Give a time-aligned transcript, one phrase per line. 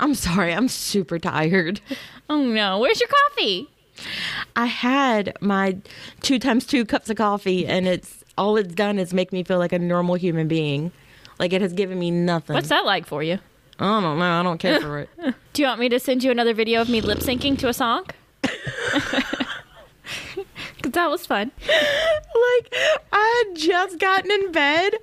[0.00, 0.52] I'm sorry.
[0.52, 1.80] I'm super tired.
[2.30, 3.68] Oh no, where's your coffee?
[4.56, 5.76] I had my
[6.22, 9.58] two times two cups of coffee, and it's all it's done is make me feel
[9.58, 10.90] like a normal human being.
[11.38, 12.54] Like it has given me nothing.
[12.54, 13.38] What's that like for you?
[13.78, 14.24] I don't know.
[14.24, 15.10] I don't care for it.
[15.52, 17.74] Do you want me to send you another video of me lip syncing to a
[17.74, 18.06] song?
[20.84, 21.50] That was fun.
[21.68, 22.74] like
[23.12, 24.94] I had just gotten in bed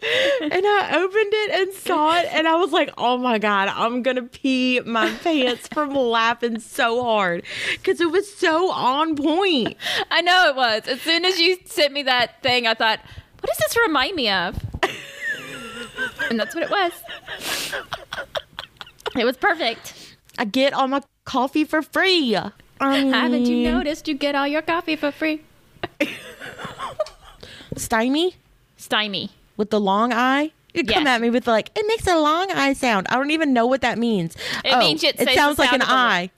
[0.41, 4.04] and I opened it and saw it and I was like, "Oh my god, I'm
[4.04, 7.44] going to pee my pants from laughing so hard
[7.84, 9.75] cuz it was so on point."
[10.12, 10.88] I know it was.
[10.88, 13.00] As soon as you sent me that thing, I thought,
[13.39, 14.59] what does this remind me of?
[16.30, 16.91] and that's what it was.
[19.17, 20.16] It was perfect.
[20.38, 22.38] I get all my coffee for free.
[22.80, 25.41] Haven't you noticed you get all your coffee for free?
[27.77, 28.35] Stymie
[28.77, 29.31] Stymie.
[29.58, 30.52] with the long eye?
[30.73, 31.16] You come Yes.
[31.16, 33.81] at me with like, "It makes a long eye sound." I don't even know what
[33.81, 34.36] that means.
[34.63, 36.30] It Oh, means it it says sounds like an sound of the- eye.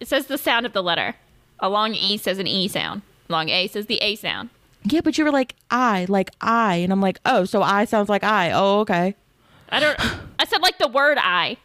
[0.00, 1.14] It says the sound of the letter.
[1.60, 3.02] A long E says an E sound.
[3.28, 4.50] Long A says the A sound.
[4.84, 8.08] Yeah, but you were like I, like I, and I'm like, oh, so I sounds
[8.08, 8.50] like I.
[8.52, 9.14] Oh, okay.
[9.70, 9.98] I don't.
[10.38, 11.56] I said like the word I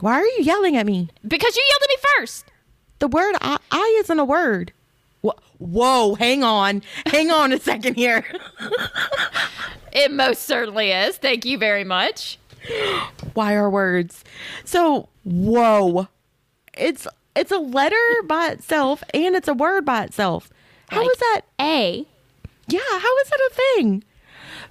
[0.00, 1.08] Why are you yelling at me?
[1.26, 2.44] because you yelled at me first.
[2.98, 4.72] The word I, I isn't a word.
[5.22, 8.24] Whoa, hang on, hang on a second here.
[9.92, 11.16] It most certainly is.
[11.16, 12.38] Thank you very much.
[13.32, 14.24] Why are words?
[14.62, 16.08] So, whoa,
[16.76, 20.50] it's it's a letter by itself and it's a word by itself.
[20.90, 21.40] How Like- is that?
[21.58, 22.06] A.
[22.68, 24.04] Yeah, how is that a thing?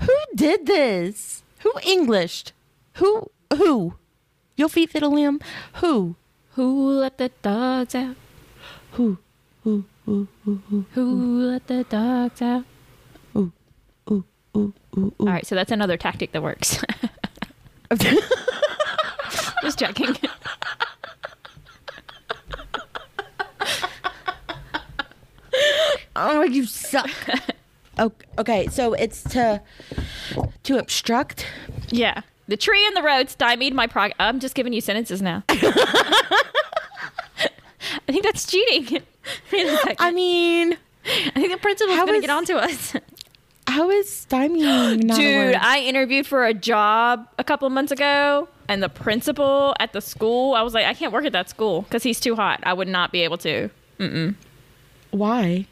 [0.01, 1.41] Who did this?
[1.61, 2.51] Who Englished?
[2.97, 3.95] Who who?
[4.57, 5.39] Your feet fit a limb?
[5.75, 6.15] Who?
[6.51, 8.15] Who let the dogs out?
[8.91, 9.17] Who?
[9.63, 9.85] Who?
[10.05, 10.27] Who?
[10.43, 10.61] Who?
[10.69, 10.85] Who?
[10.93, 12.63] Who let the dogs out?
[13.35, 13.51] Ooh,
[14.11, 14.23] ooh,
[14.55, 16.79] ooh, ooh, All right, so that's another tactic that works.
[19.61, 20.15] Just checking.
[26.15, 27.09] oh, you suck.
[27.97, 29.61] O- okay, so it's to
[30.63, 31.45] to obstruct.
[31.89, 32.21] yeah.
[32.47, 34.11] The tree and the road stymied my prog.
[34.19, 35.43] I'm just giving you sentences now.
[35.49, 35.57] I
[38.05, 39.01] think that's cheating.
[39.51, 39.95] Wait a second.
[39.99, 42.93] I mean, I think the principal's going to get on to us.
[43.67, 45.55] how is stymieing not Dude?
[45.55, 50.01] I interviewed for a job a couple of months ago, and the principal at the
[50.01, 52.59] school, I was like, I can't work at that school because he's too hot.
[52.63, 53.69] I would not be able to.
[55.11, 55.65] Why?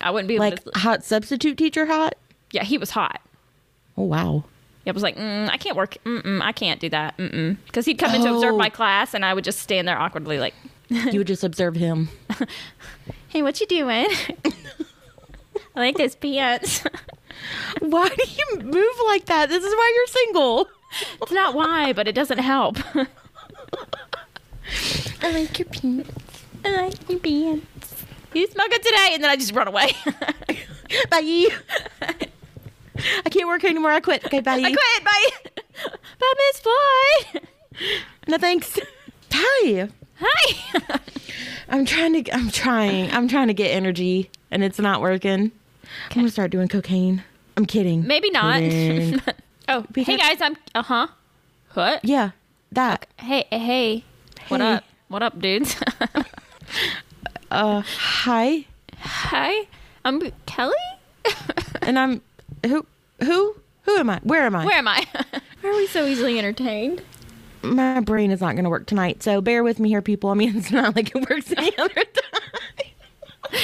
[0.00, 0.78] I wouldn't be able Like to.
[0.78, 2.14] hot substitute teacher hot?
[2.50, 3.20] Yeah, he was hot.
[3.96, 4.44] Oh wow.
[4.84, 5.96] Yeah, I was like, mm, I can't work.
[6.04, 7.16] Mm-mm, I can't do that.
[7.16, 8.58] Because he'd come in to observe Oh.
[8.58, 10.54] my class, and I would just stand there awkwardly, like,
[10.92, 12.08] You would just observe him.
[13.28, 14.06] "Hey, what you doing?
[15.74, 16.84] I like those pants."
[17.80, 19.48] Why do you move like that?
[19.48, 20.68] This is why you're single.
[21.22, 22.78] it's not why, but it doesn't help.
[22.94, 23.06] I
[25.32, 26.44] like your pants.
[26.64, 28.04] I like your pants.
[28.32, 29.90] You smell good today, and then I just run away.
[31.10, 31.48] Bye.
[33.24, 33.90] I can't work anymore.
[33.90, 34.24] I quit.
[34.24, 34.52] Okay, bye.
[34.52, 35.04] I quit.
[35.04, 35.30] Bye.
[36.20, 37.48] Bye, Miss Floyd.
[38.28, 38.78] No thanks.
[39.32, 39.88] Hi.
[40.24, 40.98] Hi.
[41.68, 42.34] I'm trying to.
[42.34, 43.10] I'm trying.
[43.12, 45.52] I'm trying to get energy, and it's not working.
[46.10, 47.22] I'm gonna start doing cocaine.
[47.56, 48.06] I'm kidding.
[48.06, 48.60] Maybe not.
[48.60, 49.20] Kidding.
[49.68, 50.56] oh, hey guys, I'm.
[50.74, 51.06] Uh huh.
[51.74, 52.04] What?
[52.04, 52.30] yeah,
[52.70, 53.06] that.
[53.18, 54.04] Hey, hey.
[54.48, 54.84] What up?
[55.08, 55.76] What up, dudes?
[57.50, 58.64] Uh, hi,
[58.98, 59.66] Hi,
[60.06, 60.74] I'm Kelly.
[61.82, 62.22] and I'm
[62.64, 62.86] who?
[63.22, 63.56] Who?
[63.82, 64.20] Who am I?
[64.22, 64.64] Where am I?
[64.64, 65.04] Where am I?
[65.60, 67.02] Why are we so easily entertained?
[67.62, 70.30] My brain is not gonna work tonight, so bear with me here, people.
[70.30, 72.40] I mean, it's not like it works any other time.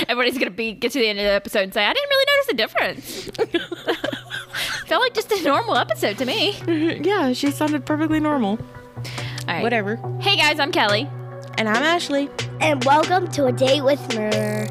[0.09, 2.27] Everybody's gonna be get to the end of the episode and say, "I didn't really
[2.37, 3.31] notice a difference."
[4.87, 6.57] Felt like just a normal episode to me.
[7.03, 8.59] yeah, she sounded perfectly normal.
[8.59, 9.05] All
[9.47, 9.63] right.
[9.63, 9.97] Whatever.
[10.21, 11.09] Hey guys, I'm Kelly.
[11.57, 12.29] And I'm Ashley.
[12.61, 14.69] And welcome to a date with murder.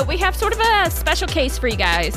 [0.00, 2.16] So we have sort of a special case for you guys.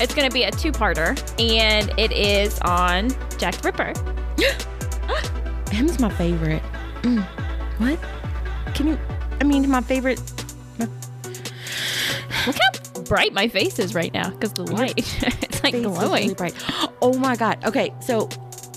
[0.00, 3.92] It's gonna be a two-parter, and it is on Jack the Ripper.
[5.72, 6.62] Him's my favorite.
[7.02, 7.24] Mm.
[7.78, 7.98] What?
[8.76, 8.98] Can you?
[9.40, 10.20] I mean, my favorite.
[10.78, 10.86] My
[12.46, 14.94] Look how bright my face is right now because the light.
[15.42, 16.12] it's like glowing.
[16.12, 16.54] really bright.
[17.02, 17.58] Oh my god.
[17.64, 18.28] Okay, so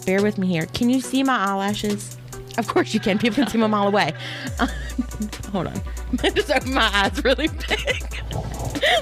[0.08, 0.66] bear with me here.
[0.74, 2.18] Can you see my eyelashes?
[2.58, 3.20] Of course you can.
[3.20, 4.12] People can see them a mile away.
[5.52, 5.80] hold on.
[6.24, 7.60] I just opened my eyes really big.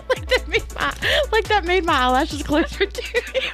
[0.09, 0.93] like that made my
[1.31, 3.51] like that made my eyelashes closer to you.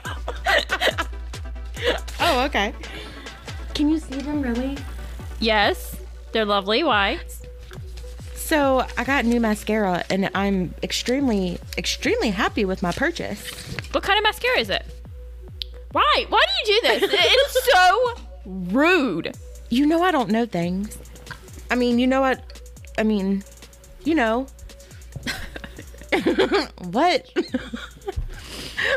[2.19, 2.73] oh, okay.
[3.73, 4.77] Can you see them really?
[5.39, 5.95] Yes.
[6.31, 6.83] They're lovely.
[6.83, 7.19] Why?
[8.35, 13.51] So I got new mascara, and I'm extremely, extremely happy with my purchase.
[13.91, 14.85] What kind of mascara is it?
[15.91, 16.25] Why?
[16.29, 17.03] Why do you do this?
[17.03, 18.13] it is so
[18.45, 19.35] rude.
[19.69, 20.97] You know I don't know things.
[21.69, 22.56] I mean, you know what?
[22.97, 23.43] I mean,
[24.03, 24.47] you know.
[26.89, 27.29] what?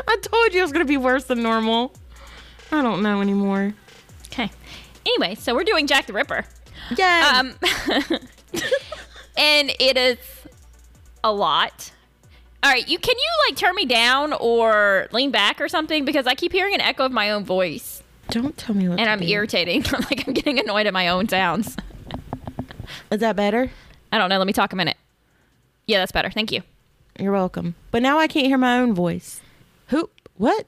[0.07, 1.93] I told you it was gonna be worse than normal.
[2.71, 3.73] I don't know anymore.
[4.27, 4.49] Okay.
[5.05, 6.45] Anyway, so we're doing Jack the Ripper.
[6.95, 7.41] Yeah.
[7.41, 7.55] Um,
[9.37, 10.17] and it is
[11.23, 11.91] a lot.
[12.63, 16.27] All right, you can you like turn me down or lean back or something because
[16.27, 18.01] I keep hearing an echo of my own voice
[18.31, 18.99] don't tell me what.
[18.99, 19.25] and to I'm do.
[19.27, 19.83] irritating.
[20.09, 21.75] like I'm getting annoyed at my own sounds.
[23.11, 23.69] Is that better?
[24.11, 24.37] I don't know.
[24.37, 24.97] Let me talk a minute.
[25.87, 26.29] Yeah, that's better.
[26.29, 26.61] Thank you.
[27.19, 27.75] You're welcome.
[27.91, 29.41] But now I can't hear my own voice.
[29.87, 30.09] Who?
[30.35, 30.65] What?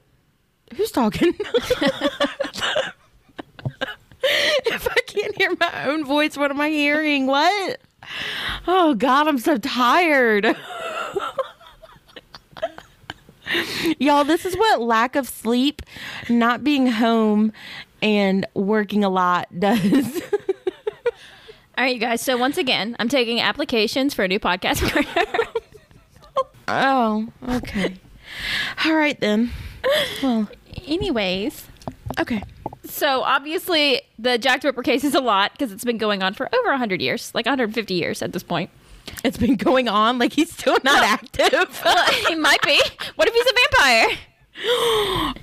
[0.76, 1.34] Who's talking?
[4.22, 7.26] if I can't hear my own voice, what am I hearing?
[7.26, 7.80] What?
[8.66, 10.44] Oh God, I'm so tired.
[13.98, 15.82] Y'all, this is what lack of sleep,
[16.28, 17.52] not being home,
[18.02, 20.22] and working a lot does.
[21.76, 22.20] All right, you guys.
[22.20, 24.80] So once again, I'm taking applications for a new podcast.
[26.68, 27.94] oh, okay.
[28.84, 29.50] All right then.
[30.22, 30.48] Well,
[30.86, 31.66] Anyways,
[32.20, 32.42] okay.
[32.84, 36.34] so obviously the Jack the Ripper case is a lot because it's been going on
[36.34, 38.70] for over 100 years, like 150 years at this point.
[39.24, 41.80] It's been going on like he's still not active.
[41.84, 42.80] Well, he might be.
[43.16, 44.18] What if he's a vampire?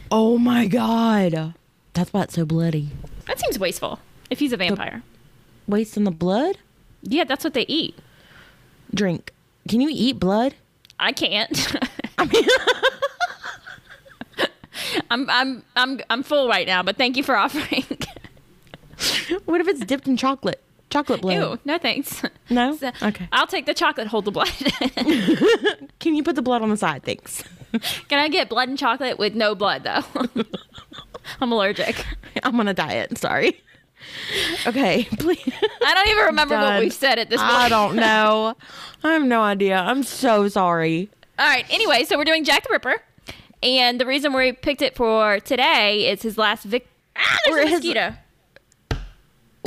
[0.11, 1.53] oh my god.
[1.93, 2.89] That's why it's so bloody.
[3.27, 3.99] That seems wasteful.
[4.29, 5.03] If he's a vampire,
[5.71, 6.57] Wasting the blood?
[7.01, 7.97] yeah, that's what they eat.
[8.93, 9.31] Drink.
[9.69, 10.53] Can you eat blood?
[10.99, 11.75] I can't.
[12.17, 12.45] I mean,
[15.09, 17.85] I'm I'm I'm I'm full right now, but thank you for offering.
[19.45, 20.61] what if it's dipped in chocolate?
[20.89, 21.35] Chocolate blood.
[21.35, 22.21] Ew, no thanks.
[22.49, 22.75] No?
[22.75, 23.29] So, Okay.
[23.31, 24.07] I'll take the chocolate.
[24.07, 24.51] Hold the blood.
[26.01, 27.03] Can you put the blood on the side?
[27.03, 27.43] Thanks.
[28.09, 30.03] Can I get blood and chocolate with no blood though?
[31.39, 32.05] I'm allergic.
[32.43, 33.17] I'm on a diet.
[33.17, 33.61] Sorry.
[34.67, 35.53] Okay, please.
[35.85, 37.53] I don't even remember what we've said at this point.
[37.53, 38.55] I don't know.
[39.03, 39.77] I have no idea.
[39.77, 41.09] I'm so sorry.
[41.39, 41.65] All right.
[41.69, 43.01] Anyway, so we're doing Jack the Ripper,
[43.63, 46.89] and the reason we picked it for today is his last victim.
[47.15, 48.13] Ah, there's Or a his- mosquito.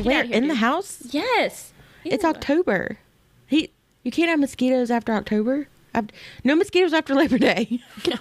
[0.02, 1.02] Where outta here, in the house?
[1.10, 1.72] Yes.
[2.04, 2.98] It's October.
[3.46, 3.70] He,
[4.02, 5.68] you can't have mosquitoes after October.
[5.94, 6.08] I've,
[6.42, 7.80] no mosquitoes after Labor Day.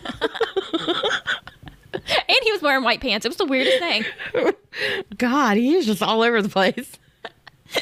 [2.28, 3.26] And he was wearing white pants.
[3.26, 4.04] It was the weirdest thing.
[5.18, 7.00] God, he is just all over the place.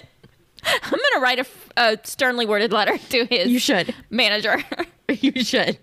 [0.64, 1.48] I'm gonna write
[1.78, 3.96] a sternly worded letter to his You should.
[4.12, 4.64] manager.
[5.10, 5.78] You should.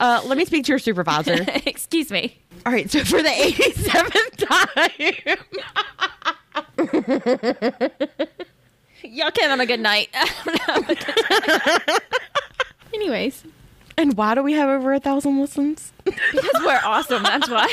[0.00, 1.44] Uh, let me speak to your supervisor.
[1.66, 2.38] Excuse me.
[2.64, 5.38] All right, so for the 87th time.
[9.04, 10.08] Y'all can have a good night.
[10.14, 10.30] I
[10.74, 11.96] don't know.
[12.94, 13.44] Anyways,
[13.98, 15.92] And why do we have over a thousand listens?
[16.04, 17.22] because we're awesome.
[17.24, 17.66] That's why.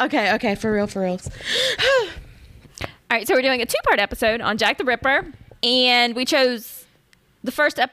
[0.00, 1.28] Okay, okay, for real, for reals.
[1.28, 5.32] All right, so we're doing a two-part episode on Jack the Ripper,
[5.62, 6.86] and we chose
[7.42, 7.90] the first ep-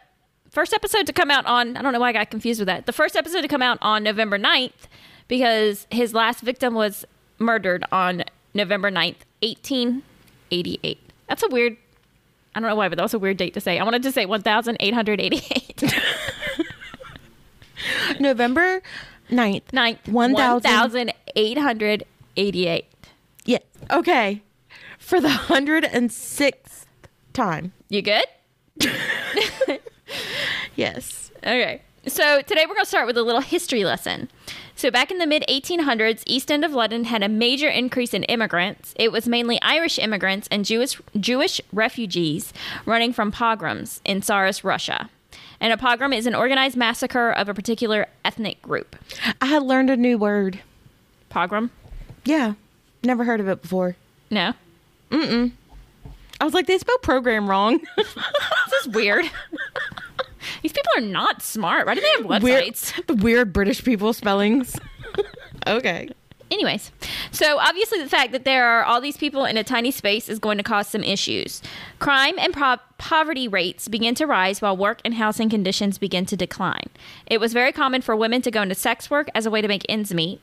[0.50, 1.76] first episode to come out on.
[1.78, 2.86] I don't know why I got confused with that.
[2.86, 4.72] The first episode to come out on November 9th
[5.28, 7.06] because his last victim was
[7.38, 8.24] murdered on
[8.54, 11.00] November 9th, 1888.
[11.28, 11.78] That's a weird.
[12.60, 13.80] I don't know why, but that was a weird date to say.
[13.80, 15.84] I wanted to say 1888.
[18.20, 18.82] November
[19.30, 19.62] 9th.
[19.72, 22.86] 9th, 1000 1888.
[23.46, 23.62] Yes.
[23.90, 24.42] Okay.
[24.98, 26.84] For the 106th
[27.32, 27.72] time.
[27.88, 28.26] You good?
[30.76, 31.32] Yes.
[31.38, 31.82] Okay.
[32.08, 34.30] So today we're going to start with a little history lesson.
[34.76, 38.24] So back in the mid 1800s, East End of London had a major increase in
[38.24, 38.94] immigrants.
[38.96, 42.54] It was mainly Irish immigrants and Jewish Jewish refugees
[42.86, 45.10] running from pogroms in Tsarist Russia.
[45.60, 48.96] And a pogrom is an organized massacre of a particular ethnic group.
[49.42, 50.62] I had learned a new word.
[51.30, 51.70] Pogrom?
[52.24, 52.54] Yeah.
[53.04, 53.98] Never heard of it before.
[54.32, 54.54] No.
[55.12, 55.52] Mm mm.
[56.40, 57.82] I was like, they spelled program wrong.
[57.98, 59.26] This is weird.
[60.62, 61.86] These people are not smart.
[61.86, 63.22] Why do they have weird, websites?
[63.24, 64.76] weird British people spellings.
[65.68, 66.10] okay.
[66.52, 66.92] Anyways,
[67.32, 70.40] so obviously the fact that there are all these people in a tiny space is
[70.40, 71.62] going to cause some issues.
[72.00, 76.36] Crime and pro- poverty rates begin to rise while work and housing conditions begin to
[76.36, 76.88] decline.
[77.28, 79.68] It was very common for women to go into sex work as a way to
[79.68, 80.42] make ends meet.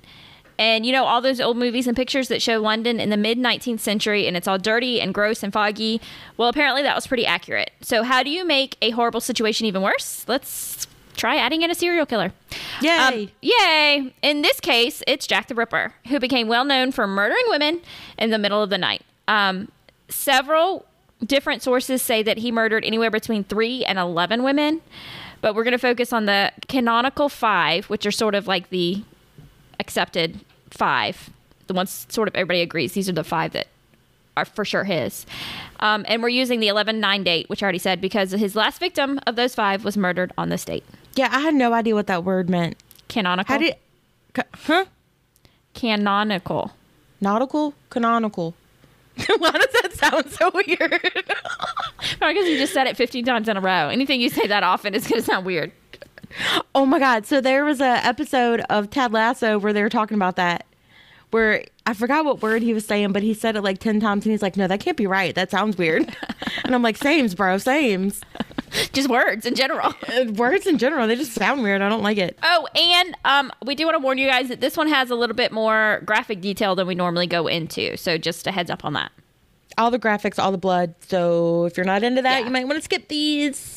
[0.58, 3.38] And you know, all those old movies and pictures that show London in the mid
[3.38, 6.00] 19th century and it's all dirty and gross and foggy.
[6.36, 7.70] Well, apparently that was pretty accurate.
[7.80, 10.24] So, how do you make a horrible situation even worse?
[10.26, 10.86] Let's
[11.16, 12.32] try adding in a serial killer.
[12.80, 12.90] Yay.
[12.90, 14.14] Um, yay!
[14.22, 17.80] In this case, it's Jack the Ripper, who became well known for murdering women
[18.18, 19.02] in the middle of the night.
[19.28, 19.70] Um,
[20.08, 20.84] several
[21.24, 24.82] different sources say that he murdered anywhere between three and 11 women,
[25.40, 29.02] but we're going to focus on the canonical five, which are sort of like the
[29.80, 30.40] accepted
[30.70, 31.30] five.
[31.66, 33.66] The ones sort of everybody agrees these are the five that
[34.36, 35.26] are for sure his.
[35.80, 38.78] Um, and we're using the 11 9 date, which I already said, because his last
[38.78, 40.84] victim of those five was murdered on this date.
[41.14, 42.76] Yeah, I had no idea what that word meant.
[43.08, 43.52] Canonical.
[43.54, 43.76] How did.
[44.34, 44.84] ca- Huh?
[45.74, 46.72] canonical.
[47.20, 47.74] Nautical?
[47.90, 48.54] Canonical.
[49.38, 50.78] Why does that sound so weird?
[52.18, 53.88] Probably because you just said it 15 times in a row.
[53.88, 55.72] Anything you say that often is going to sound weird.
[56.74, 57.26] Oh my God.
[57.26, 60.66] So there was a episode of Ted Lasso where they were talking about that.
[61.30, 64.24] Where I forgot what word he was saying, but he said it like 10 times
[64.24, 65.34] and he's like, no, that can't be right.
[65.34, 66.16] That sounds weird.
[66.64, 68.20] and I'm like, sames, bro, sames.
[68.92, 69.92] Just words in general.
[70.08, 71.82] Uh, Words in general, they just sound weird.
[71.82, 72.38] I don't like it.
[72.42, 75.14] Oh, and um, we do want to warn you guys that this one has a
[75.14, 77.96] little bit more graphic detail than we normally go into.
[77.96, 79.10] So just a heads up on that.
[79.78, 80.94] All the graphics, all the blood.
[81.00, 82.44] So if you're not into that, Yeah.
[82.46, 83.75] you might want to skip these.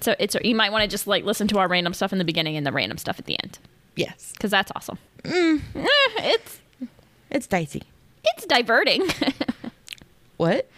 [0.00, 2.24] So it's you might want to just like listen to our random stuff in the
[2.24, 3.58] beginning and the random stuff at the end
[3.96, 4.32] Yes.
[4.32, 4.98] because that's awesome.
[5.24, 6.60] Eh, it's
[7.30, 7.82] It's dicey.
[8.24, 9.08] it's diverting.
[10.36, 10.68] What?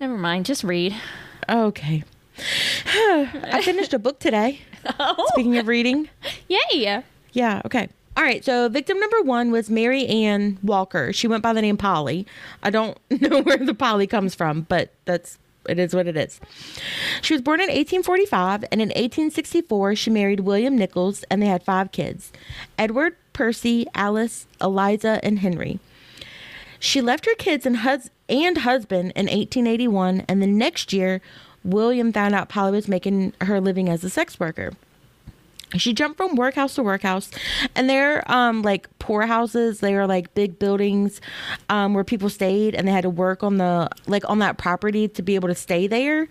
[0.00, 0.44] Never mind.
[0.44, 0.94] Just read.
[1.48, 2.02] Okay.
[2.86, 4.60] I finished a book today.
[4.98, 6.08] Oh, Speaking of reading.
[6.48, 7.04] yay!
[7.32, 7.88] Yeah, okay.
[8.16, 11.12] All right, so victim number one was Mary Ann Walker.
[11.12, 12.26] She went by the name Polly.
[12.64, 15.38] I don't know where the Polly comes from, but that's
[15.68, 16.40] it is what it is.
[17.20, 21.62] She was born in 1845, and in 1864 she married William Nichols, and they had
[21.62, 22.32] five kids:
[22.78, 25.78] Edward, Percy, Alice, Eliza, and Henry.
[26.78, 31.20] She left her kids and, hus- and husband in 1881, and the next year,
[31.64, 34.72] William found out Polly was making her living as a sex worker
[35.76, 37.30] she jumped from workhouse to workhouse
[37.74, 39.80] and they're um like poorhouses.
[39.80, 41.20] They are like big buildings
[41.68, 45.08] um where people stayed and they had to work on the like on that property
[45.08, 46.28] to be able to stay there.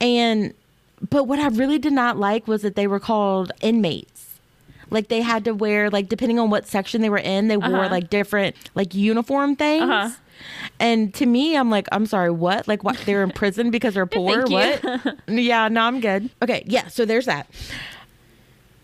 [0.00, 0.54] And
[1.10, 4.38] but what i really did not like was that they were called inmates.
[4.90, 7.66] Like they had to wear like depending on what section they were in they wore
[7.84, 7.88] Uh-huh.
[7.90, 9.90] like different like uniform things.
[9.90, 10.10] Uh-huh.
[10.80, 12.66] and to me i'm like i'm sorry what?
[12.68, 14.44] Like what they're in prison because they're poor?
[14.46, 14.82] what?
[15.28, 16.30] Yeah no i'm good.
[16.42, 17.46] Okay yeah so there's that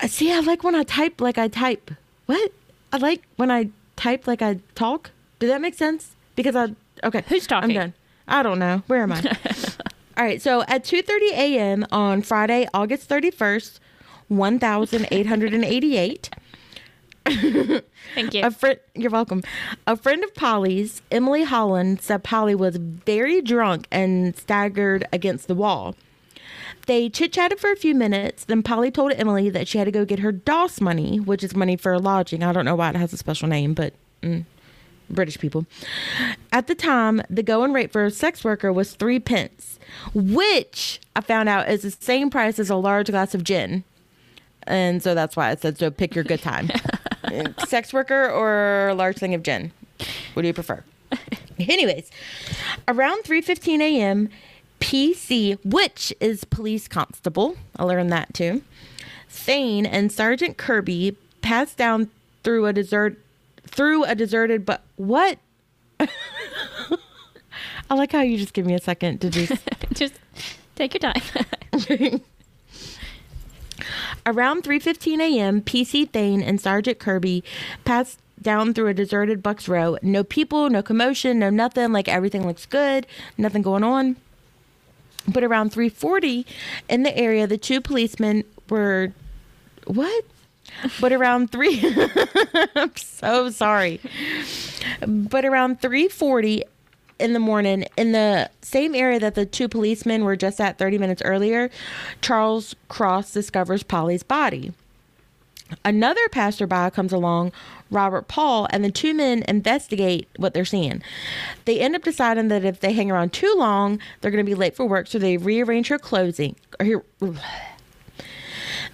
[0.07, 0.33] see.
[0.33, 1.91] I like when I type like I type.
[2.27, 2.53] What?
[2.93, 5.11] I like when I type like I talk.
[5.39, 6.17] Did that make sense?
[6.37, 7.23] Because I okay.
[7.29, 7.71] Who's talking?
[7.71, 7.95] I'm done.
[8.29, 8.83] I don't know.
[8.87, 9.21] Where am I?
[10.17, 10.41] All right.
[10.41, 11.87] So at 2:30 a.m.
[11.91, 13.79] on Friday, August 31st,
[14.29, 16.31] 1888.
[18.15, 18.43] Thank you.
[18.43, 19.43] A friend, you're welcome.
[19.87, 25.55] A friend of Polly's, Emily Holland, said Polly was very drunk and staggered against the
[25.55, 25.95] wall.
[26.91, 28.47] They chit chatted for a few minutes.
[28.47, 31.55] Then Polly told Emily that she had to go get her doss money, which is
[31.55, 32.43] money for lodging.
[32.43, 33.95] I don't know why it has a special name, but
[34.25, 34.45] mm,
[35.09, 35.67] British people.
[36.51, 39.79] At the time, the going rate for a sex worker was three pence,
[40.15, 43.85] which I found out is the same price as a large glass of gin.
[44.65, 46.73] And so that's why I said, so pick your good time.
[47.69, 49.71] sex worker or a large thing of gin?
[50.33, 50.83] What do you prefer?
[51.61, 52.11] Anyways,
[52.89, 54.29] around 3:15 a.m.,
[54.81, 58.63] PC, which is police constable, I learned that too.
[59.29, 62.11] Thain and Sergeant Kirby passed down
[62.43, 63.19] through a desert
[63.63, 65.39] through a deserted but what?
[67.91, 69.53] I like how you just give me a second to just
[69.95, 70.15] just
[70.77, 71.23] take your time.
[74.27, 77.45] Around 3:15 a.m., PC Thain and Sergeant Kirby
[77.85, 79.99] passed down through a deserted Bucks Row.
[80.03, 81.93] No people, no commotion, no nothing.
[81.93, 83.07] Like everything looks good,
[83.39, 84.17] nothing going on.
[85.33, 86.45] But around 3:40
[86.89, 89.13] in the area, the two policemen were
[89.87, 90.25] what?
[91.01, 91.81] But around 3
[92.77, 94.01] I'm so sorry.
[95.07, 96.63] But around 3:40
[97.19, 100.99] in the morning in the same area that the two policemen were just at 30
[100.99, 101.71] minutes earlier,
[102.23, 104.73] Charles Cross discovers Polly's body.
[105.85, 107.53] Another passerby comes along,
[107.91, 111.03] Robert Paul, and the two men investigate what they're seeing.
[111.65, 114.55] They end up deciding that if they hang around too long, they're going to be
[114.55, 116.57] late for work, so they rearrange her clothing.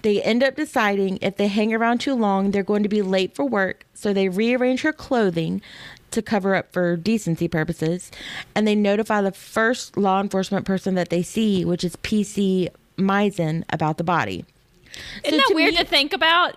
[0.02, 3.34] They end up deciding if they hang around too long, they're going to be late
[3.34, 5.62] for work, so they rearrange her clothing
[6.12, 8.10] to cover up for decency purposes,
[8.54, 13.64] and they notify the first law enforcement person that they see, which is PC Mizen,
[13.70, 14.44] about the body.
[15.24, 16.56] Isn't So that to weird me- to think about?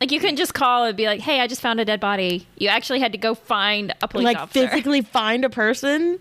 [0.00, 2.46] Like you couldn't just call and be like, "Hey, I just found a dead body."
[2.58, 4.66] You actually had to go find a police like officer.
[4.66, 6.18] physically find a person.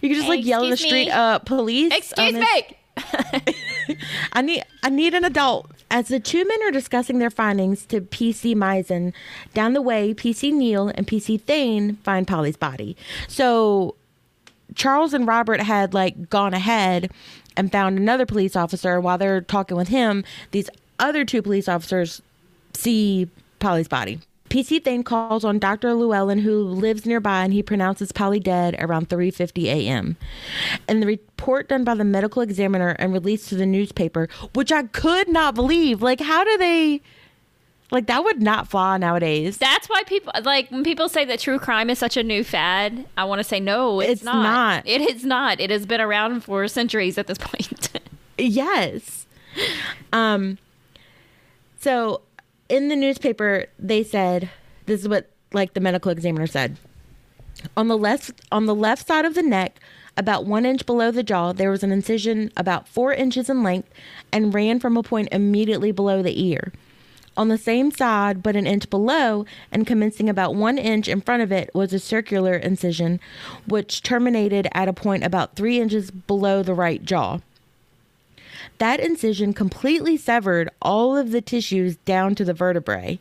[0.00, 1.10] You could just like yell in the street, me?
[1.10, 1.92] uh, police.
[1.92, 2.76] Excuse um, me.
[4.32, 5.70] I need I need an adult.
[5.90, 9.12] As the two men are discussing their findings to PC Mizen,
[9.54, 12.96] down the way, PC Neil and PC Thain find Polly's body.
[13.28, 13.96] So
[14.74, 17.10] Charles and Robert had like gone ahead
[17.56, 19.00] and found another police officer.
[19.00, 22.22] While they're talking with him, these other two police officers
[22.74, 24.20] see Polly's body.
[24.48, 25.92] PC then calls on Dr.
[25.94, 30.16] Llewellyn, who lives nearby, and he pronounces Polly dead around 3:50 a.m.
[30.86, 34.84] And the report done by the medical examiner and released to the newspaper, which I
[34.84, 36.00] could not believe.
[36.00, 37.00] Like, how do they?
[37.90, 39.58] Like that would not fly nowadays.
[39.58, 43.06] That's why people like when people say that true crime is such a new fad.
[43.16, 44.86] I want to say no, it's, It's not.
[44.86, 45.60] It is not.
[45.60, 47.90] It has been around for centuries at this point.
[48.38, 49.26] Yes.
[50.12, 50.58] Um
[51.80, 52.22] so
[52.68, 54.50] in the newspaper they said
[54.86, 56.76] this is what like the medical examiner said.
[57.76, 59.78] On the left on the left side of the neck,
[60.16, 63.88] about one inch below the jaw, there was an incision about four inches in length
[64.32, 66.72] and ran from a point immediately below the ear.
[67.36, 71.42] On the same side, but an inch below, and commencing about one inch in front
[71.42, 73.20] of it, was a circular incision,
[73.66, 77.40] which terminated at a point about three inches below the right jaw.
[78.78, 83.18] That incision completely severed all of the tissues down to the vertebrae.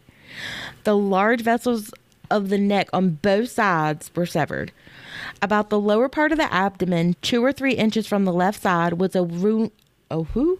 [0.84, 1.92] The large vessels
[2.30, 4.72] of the neck on both sides were severed.
[5.42, 8.94] About the lower part of the abdomen, two or three inches from the left side,
[8.94, 9.72] was a wound.
[10.10, 10.60] Oh, who?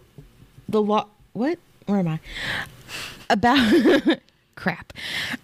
[0.68, 1.58] The lo- what?
[1.86, 2.20] Where am I?
[3.28, 4.20] About
[4.54, 4.92] crap.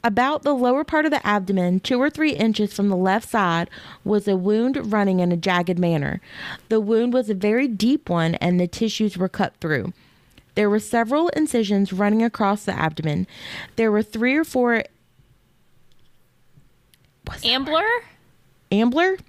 [0.02, 3.68] About the lower part of the abdomen, two or three inches from the left side,
[4.04, 6.20] was a wound running in a jagged manner.
[6.68, 9.92] The wound was a very deep one, and the tissues were cut through.
[10.54, 13.26] There were several incisions running across the abdomen.
[13.76, 14.84] There were three or four
[17.44, 17.84] Ambler,
[18.70, 19.12] ambler.
[19.12, 19.20] which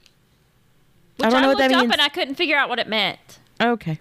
[1.21, 1.93] I I, don't know what that up means.
[1.93, 3.19] and I couldn't figure out what it meant.
[3.61, 3.99] Okay.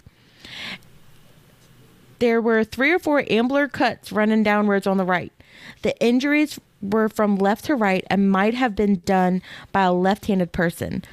[2.23, 5.33] There were three or four ambler cuts running downwards on the right.
[5.81, 9.41] The injuries were from left to right and might have been done
[9.73, 11.03] by a left handed person.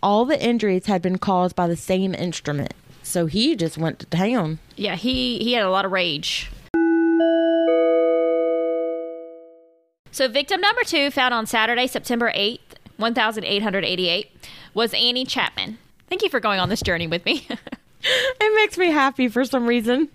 [0.00, 2.72] All the injuries had been caused by the same instrument.
[3.02, 4.60] So he just went to town.
[4.76, 6.52] Yeah, he he had a lot of rage.
[10.12, 14.30] So victim number two, found on Saturday, September eighth, one thousand eight hundred eighty-eight,
[14.72, 15.78] was Annie Chapman.
[16.08, 17.48] Thank you for going on this journey with me.
[18.02, 20.08] It makes me happy for some reason.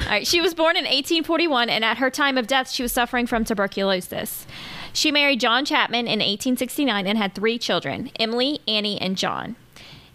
[0.00, 2.92] All right, she was born in 1841, and at her time of death, she was
[2.92, 4.46] suffering from tuberculosis.
[4.92, 9.56] She married John Chapman in 1869 and had three children Emily, Annie, and John.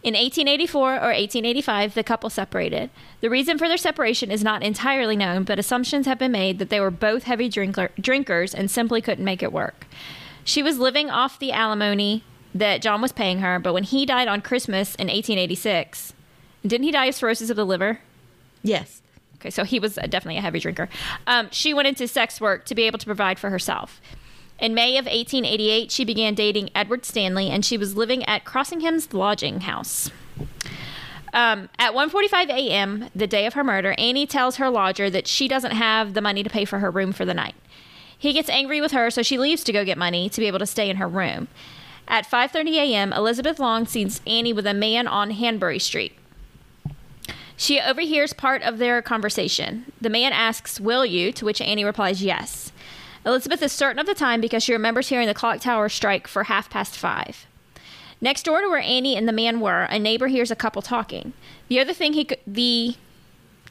[0.03, 2.89] In 1884 or 1885, the couple separated.
[3.21, 6.69] The reason for their separation is not entirely known, but assumptions have been made that
[6.69, 9.87] they were both heavy drinker, drinkers and simply couldn't make it work.
[10.43, 14.27] She was living off the alimony that John was paying her, but when he died
[14.27, 16.13] on Christmas in 1886,
[16.63, 17.99] didn't he die of cirrhosis of the liver?
[18.61, 19.02] Yes.
[19.43, 20.87] Okay, so he was definitely a heavy drinker.
[21.27, 23.99] Um, she went into sex work to be able to provide for herself.
[24.57, 29.13] In May of 1888, she began dating Edward Stanley, and she was living at Crossingham's
[29.13, 30.09] lodging house.
[31.33, 35.49] Um, at 1:45 a.m., the day of her murder, Annie tells her lodger that she
[35.49, 37.55] doesn't have the money to pay for her room for the night.
[38.17, 40.59] He gets angry with her, so she leaves to go get money to be able
[40.59, 41.49] to stay in her room.
[42.07, 46.13] At 5:30 a.m., Elizabeth Long sees Annie with a man on Hanbury Street.
[47.55, 49.91] She overhears part of their conversation.
[50.01, 51.31] The man asks, Will you?
[51.33, 52.71] To which Annie replies, Yes.
[53.25, 56.43] Elizabeth is certain of the time because she remembers hearing the clock tower strike for
[56.45, 57.45] half past five.
[58.19, 61.33] Next door to where Annie and the man were, a neighbor hears a couple talking.
[61.69, 62.95] The other thing he could, the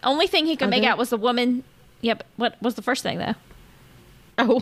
[0.03, 1.65] only thing he could make out was the woman.
[2.03, 2.25] Yep.
[2.37, 3.35] What was the first thing though?
[4.39, 4.61] Oh.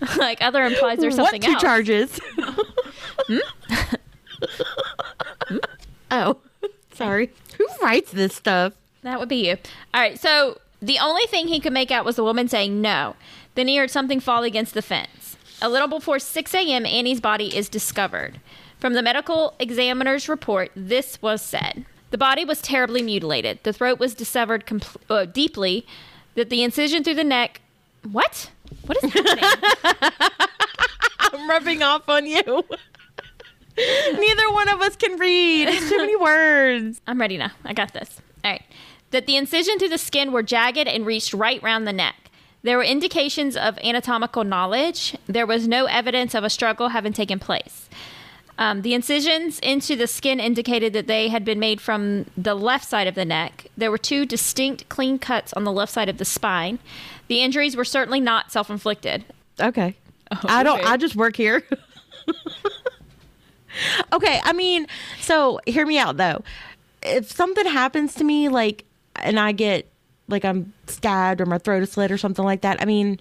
[0.18, 1.62] like other implies there's something what two else.
[1.62, 2.20] charges?
[3.28, 3.38] Hmm?
[5.46, 5.56] Hmm?
[6.10, 6.38] oh,
[7.04, 7.30] sorry.
[7.58, 8.74] Who writes this stuff?
[9.02, 9.56] That would be you.
[9.94, 10.18] All right.
[10.18, 13.16] So the only thing he could make out was the woman saying no.
[13.54, 15.36] Then he heard something fall against the fence.
[15.60, 18.40] A little before 6 a.m., Annie's body is discovered.
[18.80, 23.60] From the medical examiner's report, this was said The body was terribly mutilated.
[23.62, 25.86] The throat was dissevered compl- uh, deeply,
[26.34, 27.60] that the incision through the neck.
[28.10, 28.50] What?
[28.86, 29.44] What is happening?
[31.20, 32.64] I'm rubbing off on you.
[34.12, 35.68] Neither one of us can read.
[35.68, 37.00] It's too many words.
[37.06, 37.52] I'm ready now.
[37.64, 38.20] I got this.
[38.44, 38.62] All right.
[39.10, 42.16] That the incision through the skin were jagged and reached right round the neck.
[42.62, 45.16] There were indications of anatomical knowledge.
[45.26, 47.88] There was no evidence of a struggle having taken place.
[48.58, 52.84] Um, the incisions into the skin indicated that they had been made from the left
[52.88, 53.66] side of the neck.
[53.76, 56.78] There were two distinct clean cuts on the left side of the spine.
[57.28, 59.24] The injuries were certainly not self inflicted.
[59.60, 59.96] Okay.
[60.44, 60.80] I don't.
[60.80, 60.88] okay.
[60.88, 61.62] I just work here.
[64.12, 64.40] okay.
[64.44, 64.86] I mean,
[65.20, 66.42] so hear me out though.
[67.02, 68.84] If something happens to me, like,
[69.16, 69.88] and I get
[70.28, 73.20] like I'm stabbed or my throat is slit or something like that, I mean,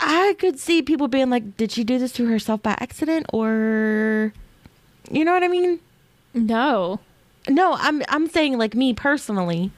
[0.00, 4.32] I could see people being like, "Did she do this to herself by accident or
[5.10, 5.80] You know what I mean?
[6.32, 7.00] No.
[7.48, 9.70] No, I'm I'm saying like me personally.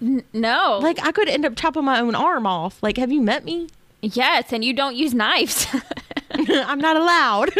[0.00, 0.78] No.
[0.82, 2.82] Like I could end up chopping my own arm off.
[2.82, 3.68] Like, have you met me?
[4.02, 5.66] yes, and you don't use knives.
[6.48, 7.50] I'm not allowed.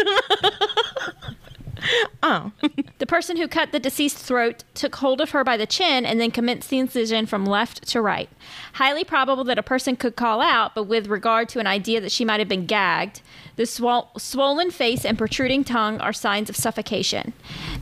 [2.23, 2.51] Oh.
[2.97, 6.19] the person who cut the deceased throat took hold of her by the chin and
[6.19, 8.29] then commenced the incision from left to right.
[8.73, 12.11] Highly probable that a person could call out, but with regard to an idea that
[12.11, 13.21] she might have been gagged,
[13.55, 17.33] the swol- swollen face and protruding tongue are signs of suffocation.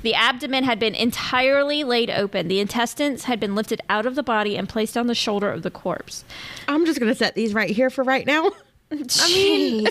[0.04, 2.48] The abdomen had been entirely laid open.
[2.48, 5.64] The intestines had been lifted out of the body and placed on the shoulder of
[5.64, 6.24] the corpse.
[6.68, 8.52] I'm just gonna set these right here for right now.
[8.92, 9.88] I mean,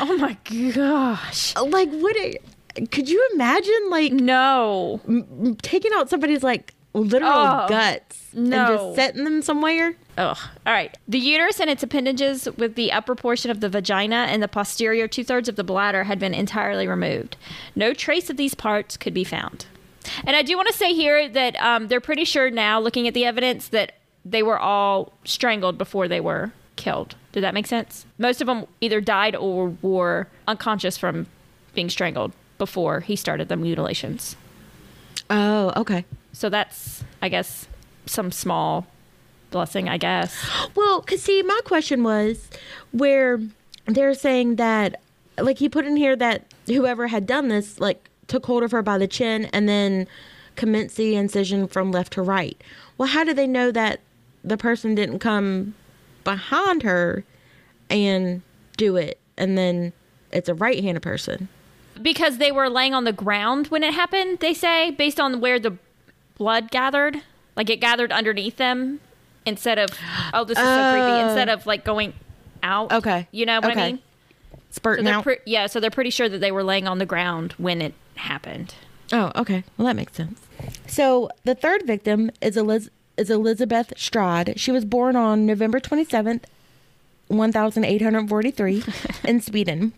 [0.00, 0.36] oh my
[0.74, 1.54] gosh.
[1.56, 2.42] Like, would it?
[2.90, 5.00] Could you imagine like No.
[5.06, 8.66] m- taking out somebody's like literal Oh, guts and no.
[8.68, 9.94] just setting them somewhere?
[10.16, 10.38] Ugh.
[10.66, 10.96] All right.
[11.08, 15.08] The uterus and its appendages, with the upper portion of the vagina and the posterior
[15.08, 17.36] two thirds of the bladder, had been entirely removed.
[17.74, 19.66] No trace of these parts could be found.
[20.24, 23.14] And I do want to say here that um, they're pretty sure now, looking at
[23.14, 23.92] the evidence, that
[24.24, 27.14] they were all strangled before they were killed.
[27.32, 28.04] Did that make sense?
[28.18, 31.26] Most of them either died or were unconscious from
[31.74, 34.36] being strangled before he started the mutilations.
[35.30, 36.04] Oh, okay.
[36.32, 37.66] So that's, I guess,
[38.06, 38.86] some small
[39.50, 40.36] blessing, I guess.
[40.74, 42.48] Well, cause see, my question was
[42.90, 43.40] where
[43.86, 45.00] they're saying that,
[45.38, 48.82] like he put in here that whoever had done this, like took hold of her
[48.82, 50.06] by the chin and then
[50.56, 52.60] commenced the incision from left to right.
[52.98, 54.00] Well, how do they know that
[54.42, 55.74] the person didn't come
[56.24, 57.24] behind her
[57.90, 58.42] and
[58.76, 59.92] do it, and then
[60.32, 61.48] it's a right-handed person?
[62.02, 65.58] Because they were laying on the ground when it happened they say based on where
[65.58, 65.76] the
[66.36, 67.16] blood gathered
[67.56, 69.00] like it gathered underneath them
[69.46, 69.90] instead of
[70.32, 71.26] oh this is so creepy Oh.
[71.28, 72.12] instead of like going
[72.62, 73.28] out Okay.
[73.30, 73.80] you know what Okay.
[73.82, 73.98] i mean
[74.50, 75.22] so Spurting they're out.
[75.24, 77.94] pre- yeah so they're pretty sure that they were laying on the ground when it
[78.16, 78.74] happened
[79.12, 79.62] Oh, okay.
[79.76, 80.40] Well, that makes sense.
[80.86, 84.58] So the third victim is Eliz- is Elizabeth Strad.
[84.58, 86.46] She was born on November twenty seventh,
[87.28, 88.82] one thousand eight hundred forty three,
[89.22, 89.92] in Sweden.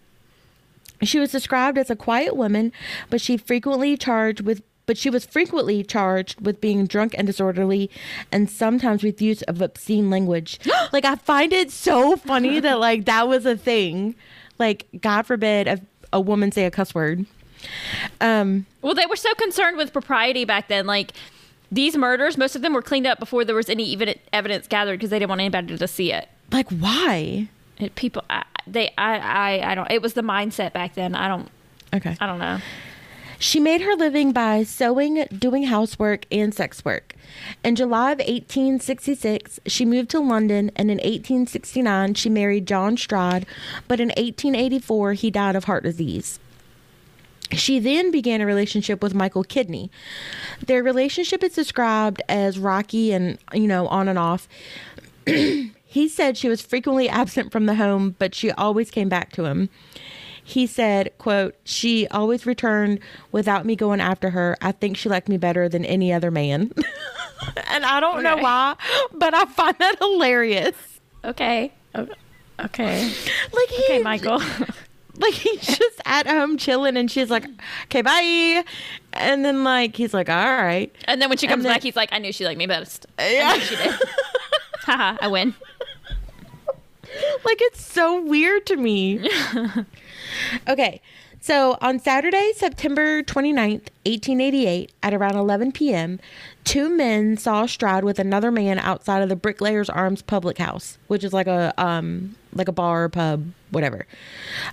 [1.03, 2.73] She was described as a quiet woman,
[3.11, 7.91] but she frequently charged with but she was frequently charged with being drunk and disorderly
[8.31, 10.61] and sometimes with use of obscene language.
[10.93, 14.15] like I find it so funny that like that was a thing.
[14.59, 15.81] Like God forbid a,
[16.13, 17.27] a woman say a cuss word.
[18.21, 21.13] Um well they were so concerned with propriety back then like
[21.73, 25.01] these murders most of them were cleaned up before there was any even evidence gathered
[25.01, 27.49] because they didn't want anybody to see it like why?
[27.79, 31.29] it, people I, they I, I i don't it was the mindset back then i
[31.29, 31.49] don't
[31.95, 32.17] Okay.
[32.21, 32.59] i don't know
[33.39, 37.15] She made her living by sewing, doing housework, and sex work.
[37.63, 43.45] In July of 1866, she moved to London, and in 1869, she married John Strad,
[43.89, 46.41] but in 1884, he died of heart disease.
[47.53, 49.91] She then began a relationship with Michael Kidney.
[50.67, 54.49] Their relationship is described as rocky and, you know, on and off.
[55.97, 59.47] he said she was frequently absent from the home, but she always came back to
[59.47, 59.71] him.
[60.45, 63.01] He said, quote, she always returned
[63.33, 64.59] without me going after her.
[64.61, 66.71] I think she liked me better than any other man.
[67.69, 68.77] and I don't know why,
[69.15, 70.77] but I find that hilarious.
[71.25, 71.73] okay
[72.61, 73.13] okay
[73.53, 74.39] Like he okay michael
[75.19, 77.45] like he's just at home chilling and she's like,
[77.85, 78.63] Okay, bye.
[79.15, 80.95] And then like he's like, All right.
[81.07, 83.07] and then when she comes then- back he's like i knew she liked me best
[83.19, 83.49] Yeah.
[83.53, 83.95] I knew she did
[84.87, 85.55] haha i win
[87.47, 89.29] like it's so weird to me.
[90.69, 91.01] okay.
[91.41, 96.19] So on Saturday, September 29th, 1888, at around 11 p.m.,
[96.65, 101.23] two men saw Stroud with another man outside of the Bricklayers Arms public house, which
[101.23, 104.07] is like a um like a bar, pub, whatever.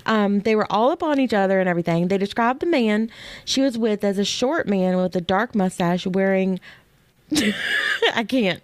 [0.08, 2.08] Um, they were all up on each other and everything.
[2.08, 3.12] They described the man
[3.46, 6.60] she was with as a short man with a dark mustache wearing
[8.16, 8.64] I can't.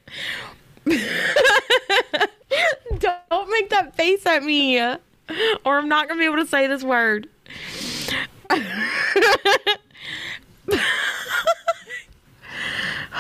[3.30, 4.98] Don't make that face at me, or
[5.66, 7.28] I'm not gonna be able to say this word.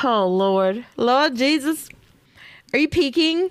[0.03, 1.89] oh Lord, Lord Jesus,
[2.73, 3.49] are you peeking?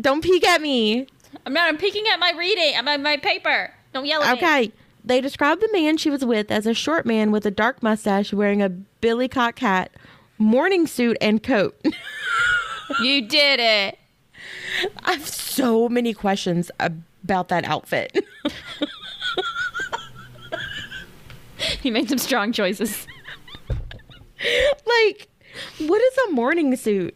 [0.00, 1.06] Don't peek at me.
[1.46, 4.42] i'm not i'm peeking at my reading i'm at my paper don't yell at me
[4.42, 4.72] Okay.
[5.02, 8.34] They described the man she was with as a short man with a dark mustache
[8.34, 8.68] wearing a
[9.00, 9.90] billycock hat,
[10.36, 11.74] morning suit, and coat.
[13.00, 13.98] you did it
[15.04, 18.16] I have so many questions about that outfit.
[21.80, 23.06] he made some strong choices
[24.86, 25.28] like,
[25.78, 27.14] what is a morning suit?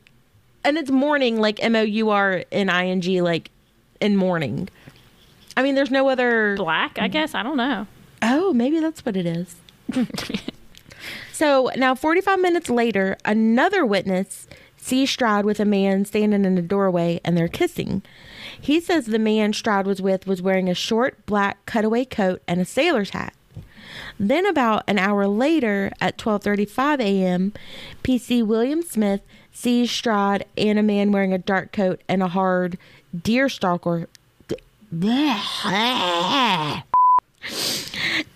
[0.63, 3.51] And it's morning, like M O U R N I N G, like
[4.01, 4.69] in morning.
[5.57, 6.57] I mean, there's no other.
[6.57, 7.87] black i guess i don't know
[8.27, 9.55] Oh, maybe that's what it is.
[11.33, 14.49] so now, 45 minutes later, another witness
[14.85, 18.03] sees Stroud with a man standing in the doorway and they're kissing.
[18.61, 22.61] He says the man Stroud was with was wearing a short black cutaway coat and
[22.61, 23.33] a sailor's hat.
[24.19, 27.55] Then about an hour later at 12:35 a.m.,
[28.03, 32.77] PC William Smith sees Stroud and a man wearing a dark coat and a hard
[33.23, 34.09] deer stalker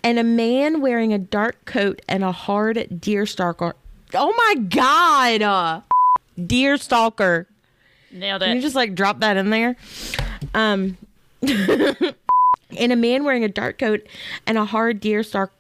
[0.03, 3.75] and a man wearing a dark coat and a hard deer stalker.
[4.15, 5.83] Oh my god.
[6.47, 7.47] Deer stalker.
[8.11, 8.47] Nailed it.
[8.47, 9.77] Can you just like drop that in there?
[10.55, 10.97] Um,
[11.43, 14.07] and a man wearing a dark coat
[14.47, 15.53] and a hard deer stalk.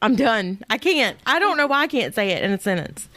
[0.00, 0.64] I'm done.
[0.68, 1.16] I can't.
[1.26, 3.08] I don't know why I can't say it in a sentence.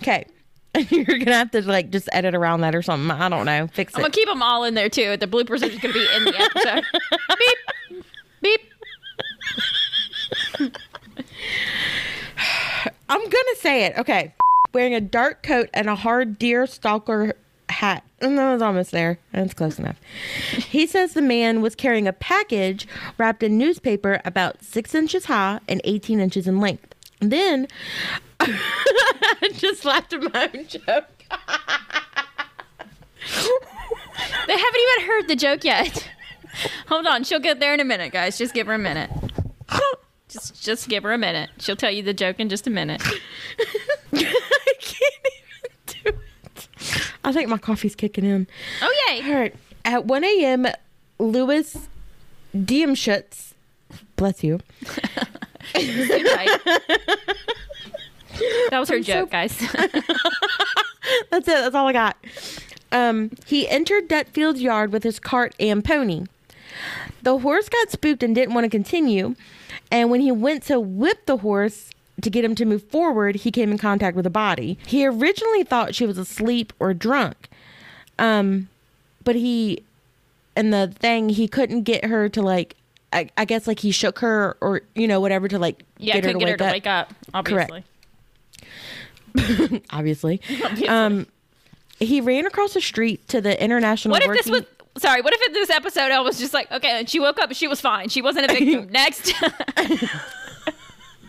[0.00, 0.26] Okay.
[0.88, 3.10] You're gonna have to like just edit around that or something.
[3.10, 3.66] I don't know.
[3.66, 4.02] Fix I'm it.
[4.04, 5.18] gonna keep them all in there too.
[5.18, 6.84] The bloopers are just gonna be in the episode.
[8.00, 8.04] beep,
[8.40, 8.60] beep.
[13.08, 13.98] I'm gonna say it.
[13.98, 14.34] Okay.
[14.72, 17.34] Wearing a dark coat and a hard deer stalker
[17.68, 18.04] hat.
[18.20, 19.18] And that was almost there.
[19.32, 19.96] That's close enough.
[20.52, 22.86] He says the man was carrying a package
[23.18, 26.94] wrapped in newspaper about six inches high and 18 inches in length.
[27.20, 27.68] Then
[28.40, 31.06] I just laughed at my own joke.
[34.46, 36.08] They haven't even heard the joke yet.
[36.88, 38.36] Hold on, she'll get there in a minute, guys.
[38.36, 39.10] Just give her a minute.
[40.28, 41.50] Just, just give her a minute.
[41.58, 43.02] She'll tell you the joke in just a minute.
[44.14, 47.11] I can't even do it.
[47.24, 48.46] I think my coffee's kicking in.
[48.80, 49.22] Oh yay!
[49.28, 49.54] All right.
[49.84, 50.66] At 1 a.m.,
[51.18, 51.76] Louis
[52.56, 53.52] Diemschutz,
[54.16, 54.60] bless you,
[58.70, 59.56] That was her I'm so- joke, guys.
[61.30, 61.60] That's it.
[61.60, 62.16] That's all I got.
[62.90, 66.24] Um, he entered Dutfield's yard with his cart and pony.
[67.22, 69.34] The horse got spooked and didn't want to continue.
[69.90, 73.50] And when he went to whip the horse to get him to move forward, he
[73.50, 74.78] came in contact with a body.
[74.86, 77.48] He originally thought she was asleep or drunk.
[78.18, 78.68] Um,
[79.24, 79.82] but he,
[80.54, 82.76] and the thing, he couldn't get her to like,
[83.12, 86.24] I, I guess like he shook her or, you know, whatever to like yeah, get
[86.24, 86.72] her to get her wake to up.
[86.72, 87.14] wake up.
[87.34, 87.84] Obviously.
[89.90, 90.40] Obviously.
[90.50, 90.88] Obviously.
[90.88, 91.26] Um,
[91.98, 94.12] he ran across the street to the international.
[94.12, 94.64] What if this was?
[94.98, 95.22] Sorry.
[95.22, 97.68] What if in this episode I was just like, okay, and she woke up she
[97.68, 98.08] was fine.
[98.08, 98.88] She wasn't a victim.
[98.90, 99.32] Next.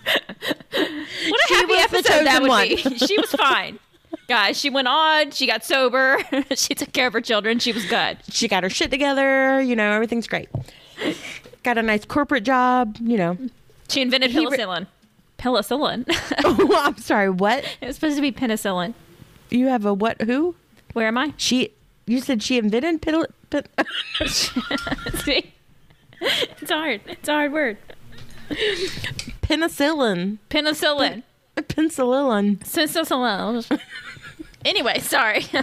[0.74, 2.98] what a She happy episode that would be.
[2.98, 3.80] she was fine.
[4.28, 5.32] Guys, she went on.
[5.32, 6.18] She got sober.
[6.56, 7.60] she took care of her children.
[7.60, 8.18] She was good.
[8.30, 9.62] she got her shit together?
[9.62, 10.50] You know, everything's great.
[11.64, 12.98] Got a nice corporate job.
[13.02, 13.38] You know.
[13.90, 14.88] She invented He re- penicillin.
[15.38, 16.06] penicillin.
[16.46, 17.30] oh, I'm sorry.
[17.30, 17.64] What?
[17.82, 18.94] it was supposed to be penicillin.
[19.50, 20.22] You have a what?
[20.22, 20.56] Who?
[20.94, 21.34] Where am I?
[21.38, 21.72] She?
[22.06, 23.28] You said she invented pil-
[24.28, 25.54] See?
[26.22, 27.02] It's hard.
[27.08, 27.78] It's a hard word.
[29.58, 30.38] Penicillin.
[30.50, 31.24] Penicillin.
[31.56, 32.58] Penicillin.
[32.60, 33.80] Penicillin.
[34.66, 35.46] anyway, sorry.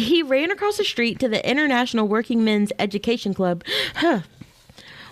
[0.00, 3.64] He ran across the street to the International Working Men's Education Club,
[3.96, 4.20] huh,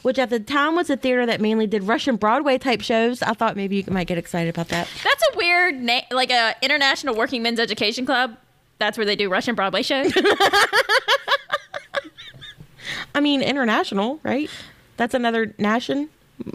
[0.03, 3.23] which at the time was a theater that mainly did Russian Broadway type shows.
[3.23, 4.89] I thought maybe you might get excited about that.
[5.05, 8.37] That's a weird name, like a International Working Men's Education Club.
[8.79, 10.13] That's where they do Russian Broadway shows.
[13.15, 14.49] I mean, international, right?
[14.97, 16.09] That's another nation.
[16.45, 16.53] You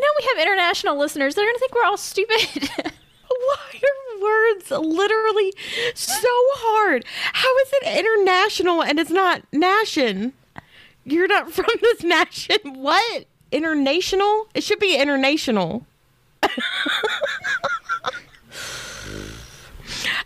[0.00, 1.34] know, we have international listeners.
[1.34, 2.70] They're gonna think we're all stupid.
[3.28, 5.52] Why are words literally
[5.94, 7.04] so hard?
[7.32, 10.32] How is it international and it's not nation?
[11.04, 12.58] You're not from this nation.
[12.74, 13.26] What?
[13.50, 14.48] International?
[14.54, 15.86] It should be international.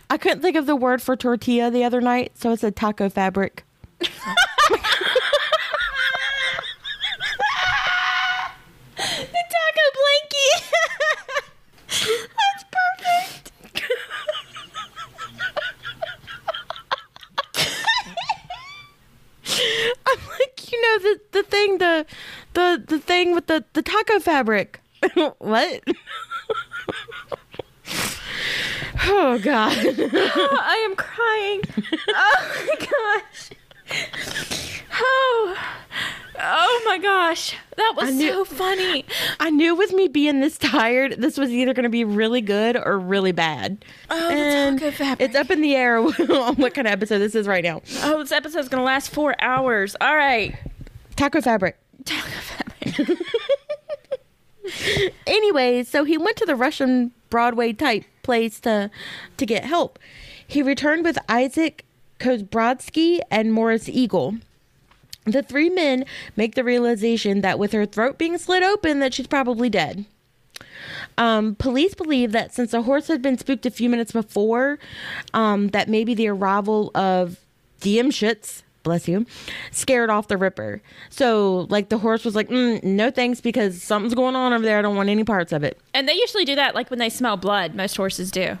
[0.09, 3.09] I couldn't think of the word for tortilla the other night, so it's a taco
[3.09, 3.63] fabric.
[3.99, 4.35] the taco
[9.97, 10.63] blankie.
[11.87, 13.51] That's perfect.
[20.05, 20.17] I'm
[20.99, 22.05] the the thing, the
[22.53, 24.81] the the thing with the the taco fabric.
[25.39, 25.83] what?
[29.05, 29.73] oh God.
[29.77, 31.61] Oh, I am crying.
[32.09, 33.49] Oh my gosh.
[34.99, 35.57] Oh.
[36.39, 37.55] Oh my gosh.
[37.77, 39.05] That was knew- so funny.
[39.39, 42.75] I knew with me being this tired, this was either going to be really good
[42.77, 43.83] or really bad.
[44.09, 45.29] Oh, the taco fabric.
[45.29, 47.81] It's up in the air on what kind of episode this is right now.
[48.03, 49.95] Oh, this episode's gonna last four hours.
[49.99, 50.55] All right.
[51.17, 51.77] Taco fabric.
[52.05, 53.19] Taco fabric.
[55.25, 58.89] Anyway, so he went to the Russian Broadway type place to
[59.37, 59.99] to get help.
[60.45, 61.85] He returned with Isaac
[62.19, 64.35] Kozbrodsky and Morris Eagle.
[65.25, 66.05] The three men
[66.37, 70.05] make the realization that with her throat being slit open that she's probably dead.
[71.17, 74.79] Um, police believe that since the horse had been spooked a few minutes before,
[75.33, 77.39] um, that maybe the arrival of
[77.81, 79.25] Diemschutz, bless you,
[79.71, 80.81] scared off the Ripper.
[81.09, 84.79] So, like, the horse was like, mm, no thanks, because something's going on over there.
[84.79, 85.79] I don't want any parts of it.
[85.93, 87.75] And they usually do that like when they smell blood.
[87.75, 88.57] Most horses do.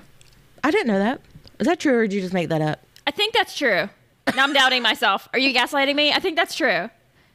[0.63, 1.21] I didn't know that.
[1.59, 2.83] Is that true, or did you just make that up?
[3.07, 3.89] I think that's true.
[4.35, 5.27] Now I'm doubting myself.
[5.33, 6.11] Are you gaslighting me?
[6.11, 6.89] I think that's true.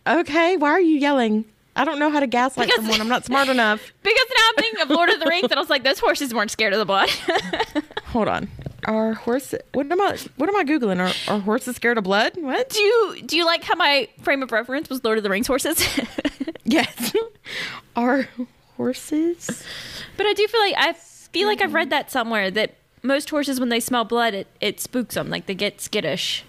[0.06, 1.44] Okay, why are you yelling?
[1.74, 3.00] I don't know how to gaslight Because- someone.
[3.00, 3.80] I'm not smart enough.
[4.02, 6.34] Because now I'm thinking of Lord of the Rings, and I was like, those horses
[6.34, 7.08] weren't scared of the blood.
[8.08, 8.48] Hold on.
[8.86, 9.60] Are horses?
[9.72, 10.18] What am I?
[10.36, 10.98] What am I googling?
[11.00, 12.32] Are, are horses scared of blood?
[12.36, 12.70] What?
[12.70, 15.46] do you do you like how my frame of reference was Lord of the Rings
[15.46, 15.86] horses?
[16.64, 17.12] Yes.
[17.96, 18.28] are
[18.76, 19.64] horses?
[20.16, 23.58] but I do feel like I feel like I've read that somewhere that most horses,
[23.58, 25.28] when they smell blood, it, it spooks them.
[25.28, 26.44] Like they get skittish.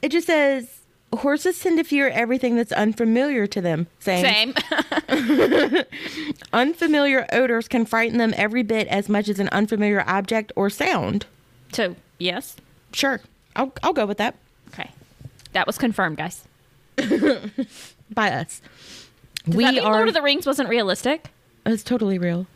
[0.00, 0.80] It just says
[1.12, 3.88] horses tend to fear everything that's unfamiliar to them.
[3.98, 4.54] Saying
[5.08, 5.84] Same.
[6.52, 11.26] unfamiliar odors can frighten them every bit as much as an unfamiliar object or sound.
[11.72, 12.56] So yes.
[12.92, 13.20] Sure,
[13.56, 14.34] I'll I'll go with that.
[14.68, 14.90] Okay.
[15.52, 16.44] That was confirmed, guys.
[18.12, 18.60] By us.
[19.44, 19.92] Does we that mean are.
[19.92, 21.30] Lord of the Rings wasn't realistic?
[21.66, 22.46] it's totally real.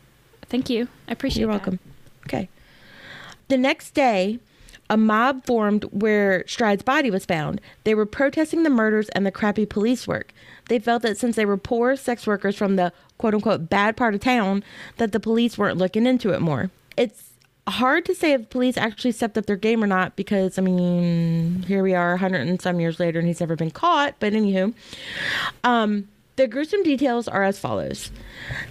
[0.47, 0.87] Thank you.
[1.07, 1.59] I appreciate You're that.
[1.59, 1.79] welcome.
[2.25, 2.49] Okay.
[3.47, 4.39] The next day,
[4.89, 7.61] a mob formed where Stride's body was found.
[7.83, 10.33] They were protesting the murders and the crappy police work.
[10.69, 14.15] They felt that since they were poor sex workers from the quote unquote bad part
[14.15, 14.63] of town,
[14.97, 16.71] that the police weren't looking into it more.
[16.97, 17.32] It's
[17.67, 21.63] hard to say if police actually stepped up their game or not because, I mean,
[21.67, 24.15] here we are 100 and some years later and he's never been caught.
[24.19, 24.73] But anywho,
[25.63, 28.11] um, the gruesome details are as follows.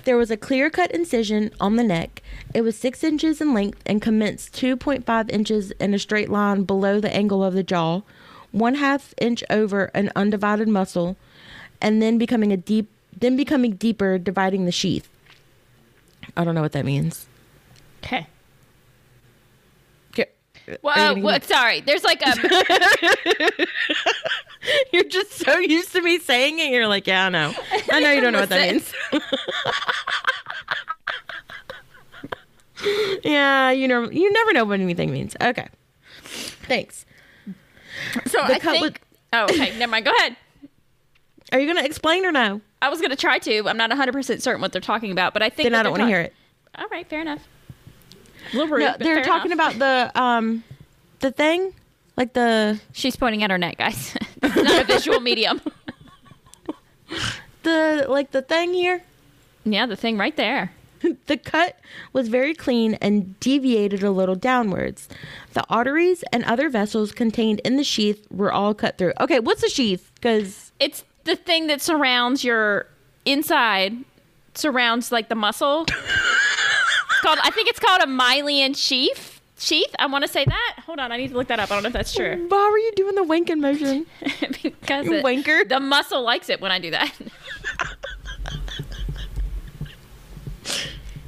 [0.05, 2.23] There was a clear cut incision on the neck.
[2.55, 7.01] It was six inches in length and commenced 2.5 inches in a straight line below
[7.01, 8.03] the angle of the jaw,
[8.51, 11.17] one half inch over an undivided muscle,
[11.81, 15.09] and then becoming a deep then becoming deeper, dividing the sheath.
[16.37, 17.27] I don't know what that means.
[18.03, 18.27] Okay.
[20.83, 21.81] Well, uh, sorry.
[21.81, 22.35] There's like a
[24.93, 26.71] You're just so used to me saying it.
[26.71, 27.55] You're like, yeah, I know.
[27.91, 28.93] I know you don't know what that means.
[33.25, 35.37] yeah, you know, you never know what anything means.
[35.41, 35.69] Okay,
[36.23, 37.05] thanks.
[38.27, 39.01] so The I think.
[39.33, 39.77] oh, okay.
[39.79, 40.05] Never mind.
[40.05, 40.37] Go ahead.
[41.53, 42.61] Are you gonna explain or no?
[42.81, 43.69] I was gonna try to.
[43.69, 45.93] I'm not 100 percent certain what they're talking about, but I think Then I don't
[45.93, 46.35] want to hear it.
[46.77, 47.47] All right, fair enough.
[48.53, 48.81] A little rude.
[48.81, 49.77] No, they're fair talking enough.
[49.77, 50.65] about the um,
[51.21, 51.73] the thing,
[52.17, 54.17] like the She's pointing at her neck, guys.
[54.43, 55.61] It's not a visual medium.
[57.63, 59.03] the like the thing here.
[59.65, 60.73] Yeah, the thing right there.
[61.27, 61.81] The cut
[62.13, 65.09] was very clean and deviated a little downwards.
[65.53, 69.13] The arteries and other vessels contained in the sheath were all cut through.
[69.19, 70.13] Okay, what's a sheath?
[70.15, 72.87] Because It's the thing that surrounds your
[73.25, 73.97] inside,
[74.55, 75.87] surrounds like the muscle.
[77.23, 77.39] Called.
[77.43, 79.41] I think it's called a myelin sheath.
[79.59, 79.95] Sheath.
[79.99, 80.77] I want to say that.
[80.87, 81.71] Hold on, I need to look that up.
[81.71, 82.47] I don't know if that's true.
[82.49, 84.07] why were you doing the winking motion?
[84.63, 85.69] because You it- wanker.
[85.69, 87.13] the muscle likes it when I do that.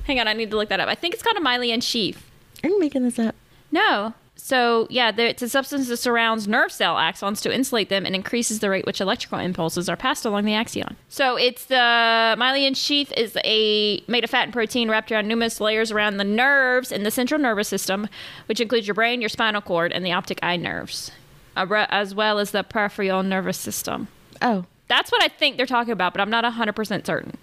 [0.05, 0.89] Hang on, I need to look that up.
[0.89, 2.31] I think it's called a myelin sheath.
[2.63, 3.35] Are you making this up?
[3.73, 4.13] No.
[4.45, 8.59] So yeah, it's a substance that surrounds nerve cell axons to insulate them and increases
[8.59, 10.97] the rate which electrical impulses are passed along the axon.
[11.09, 15.63] So it's the myelin sheath is a made of fat and protein wrapped around numerous
[15.63, 18.07] layers around the nerves in the central nervous system,
[18.45, 21.11] which includes your brain, your spinal cord, and the optic eye nerves,
[21.57, 24.09] as well as the peripheral nervous system.
[24.43, 27.39] Oh, That's what I think they're talking about, but I'm not 100% certain.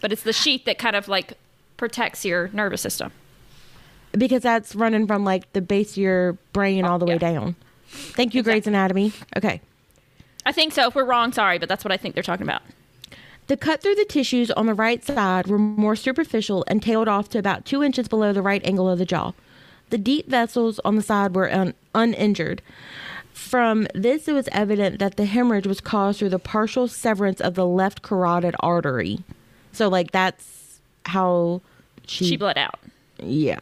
[0.00, 1.34] But it's the sheath that kind of like
[1.76, 3.12] protects your nervous system.
[4.12, 7.32] Because that's running from like the base of your brain all the way yeah.
[7.32, 7.56] down.
[7.88, 9.12] Thank you, Grey's Anatomy.
[9.36, 9.60] Okay.
[10.46, 10.88] I think so.
[10.88, 12.62] If we're wrong, sorry, but that's what I think they're talking about.
[13.48, 17.28] The cut through the tissues on the right side were more superficial and tailed off
[17.30, 19.32] to about two inches below the right angle of the jaw.
[19.90, 22.62] The deep vessels on the side were un- uninjured.
[23.32, 27.54] From this, it was evident that the hemorrhage was caused through the partial severance of
[27.54, 29.24] the left carotid artery.
[29.72, 31.60] So, like, that's how
[32.06, 32.24] she.
[32.26, 32.78] She bled out.
[33.18, 33.58] yeah.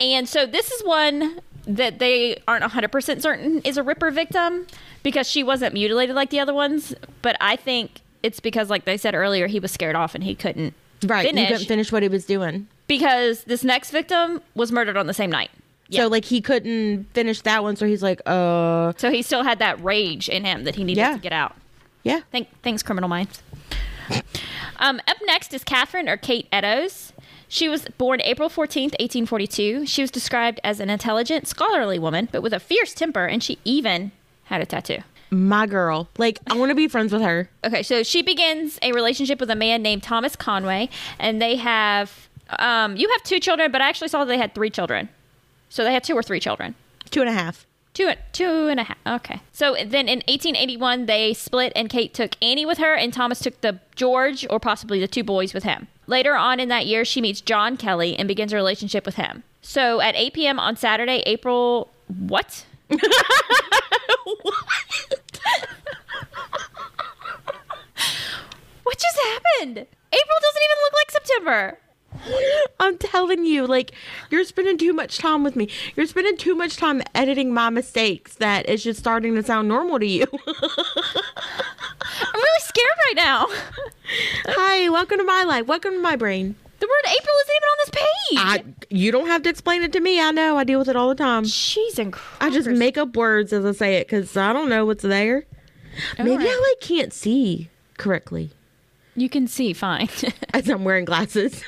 [0.00, 4.66] And so this is one that they aren't 100% certain is a Ripper victim
[5.02, 6.94] because she wasn't mutilated like the other ones.
[7.22, 10.34] But I think it's because, like they said earlier, he was scared off and he
[10.34, 10.74] couldn't
[11.04, 11.26] Right.
[11.26, 12.66] finish He couldn't finish what he was doing.
[12.86, 15.50] because this next victim was murdered on the same night.
[15.92, 17.74] So, like, he couldn't finish that one.
[17.74, 21.00] So he's like, uh, So he still had that rage in him that he needed
[21.00, 21.14] Yeah.
[21.14, 21.56] to get out.
[22.04, 22.20] yeah.
[22.30, 23.42] Thank, thanks, Criminal Minds.
[24.78, 27.12] um, up next is Catherine or Kate Eddowes.
[27.52, 29.84] She was born April 14th, 1842.
[29.84, 33.58] She was described as an intelligent, scholarly woman, but with a fierce temper, and she
[33.64, 34.12] even
[34.44, 34.98] had a tattoo.
[35.32, 36.08] my girl.
[36.16, 37.50] Like, I want to be friends with her.
[37.64, 40.88] Okay, so she begins a relationship with a man named Thomas Conway,
[41.18, 42.28] and they have.
[42.58, 45.08] Um, you have two children, but I actually saw they had three children.
[45.68, 46.74] So they had two or three children.
[47.10, 47.66] Two and a half.
[47.94, 48.98] Two, two and a half.
[49.06, 49.40] Okay.
[49.52, 53.60] So then in 1881, they split, and Kate took Annie with her, and Thomas took
[53.60, 55.88] the George, or possibly the two boys, with him.
[56.10, 59.44] Later on in that year, she meets John Kelly and begins a relationship with him.
[59.62, 60.58] So at 8 p.m.
[60.58, 61.88] on Saturday, April.
[62.08, 62.66] What?
[62.88, 63.00] what
[68.88, 69.78] just happened?
[69.78, 71.78] April doesn't even look like September.
[72.80, 73.92] I'm telling you, like,
[74.30, 75.68] you're spending too much time with me.
[75.94, 80.00] You're spending too much time editing my mistakes that it's just starting to sound normal
[80.00, 80.26] to you.
[80.32, 80.40] I'm
[82.34, 83.46] really scared right now.
[84.46, 85.66] Hi, welcome to my life.
[85.66, 86.56] Welcome to my brain.
[86.80, 88.38] The word April isn't even on this page.
[88.38, 90.20] I, you don't have to explain it to me.
[90.20, 90.56] I know.
[90.56, 91.44] I deal with it all the time.
[91.44, 92.46] She's incredible.
[92.46, 95.44] I just make up words as I say it because I don't know what's there.
[96.18, 96.48] Maybe right.
[96.48, 98.50] I like can't see correctly
[99.14, 100.08] You can see fine.
[100.54, 101.62] as I'm wearing glasses.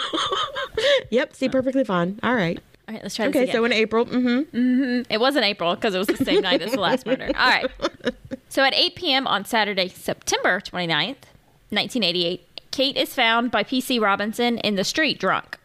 [1.10, 1.50] yep, see oh.
[1.50, 2.20] perfectly fine.
[2.22, 2.60] All right.
[2.90, 5.02] All right, let's try Okay, so in April, mm-hmm.
[5.08, 7.26] It wasn't April because it was the same night as the last murder.
[7.26, 7.70] All right.
[8.48, 9.28] So at 8 p.m.
[9.28, 11.22] on Saturday, September 29th,
[11.70, 14.00] 1988, Kate is found by P.C.
[14.00, 15.56] Robinson in the street drunk.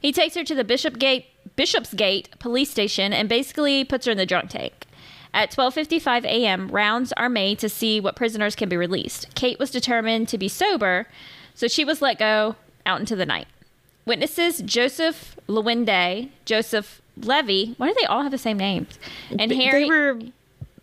[0.00, 4.26] He takes her to the Bishopgate, Bishopsgate police station and basically puts her in the
[4.26, 4.86] drunk tank.
[5.32, 9.32] At 12:55 a.m., rounds are made to see what prisoners can be released.
[9.36, 11.06] Kate was determined to be sober,
[11.54, 13.46] so she was let go out into the night.
[14.06, 18.98] Witnesses Joseph Lawende, Joseph Levy, why do they all have the same names?
[19.36, 20.18] And They- Harry They were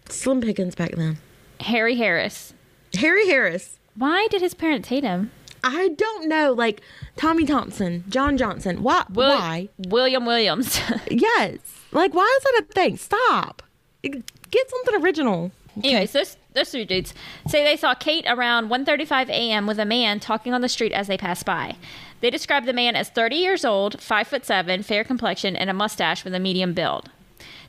[0.09, 1.17] slim pickings back then.
[1.61, 2.53] Harry Harris.
[2.95, 3.77] Harry Harris.
[3.95, 5.31] Why did his parents hate him?
[5.63, 6.81] I don't know, like
[7.15, 8.83] Tommy Thompson, John Johnson.
[8.83, 9.05] Why?
[9.09, 9.69] Will- why?
[9.87, 10.79] William Williams.
[11.09, 11.59] Yes.
[11.93, 12.97] Like, why is that a thing?
[12.97, 13.61] Stop.
[14.01, 14.23] Get
[14.69, 15.51] something original.
[15.81, 17.13] Anyways, those those three dudes
[17.47, 19.65] say they saw Kate around 1:35 a.m.
[19.65, 21.75] with a man talking on the street as they passed by.
[22.23, 25.73] They described the man as 30 years old, five foot seven, fair complexion, and a
[25.73, 27.09] mustache with a medium build.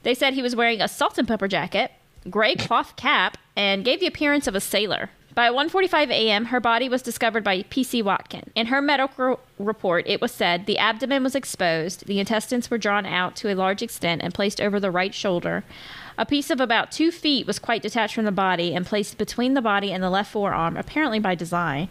[0.05, 1.91] They said he was wearing a salt and pepper jacket,
[2.31, 5.11] gray cloth cap, and gave the appearance of a sailor.
[5.35, 8.01] By 1:45 a.m., her body was discovered by P.C.
[8.01, 8.53] Watkin.
[8.55, 13.07] In her medical report, it was said the abdomen was exposed, the intestines were drawn
[13.07, 15.65] out to a large extent and placed over the right shoulder.
[16.17, 19.55] A piece of about two feet was quite detached from the body and placed between
[19.55, 21.89] the body and the left forearm, apparently by design.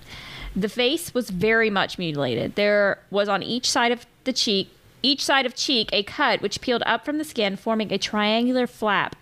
[0.56, 2.56] The face was very much mutilated.
[2.56, 4.70] There was on each side of the cheek,
[5.02, 8.68] each side of cheek, a cut which peeled up from the skin, forming a triangular
[8.68, 9.16] flap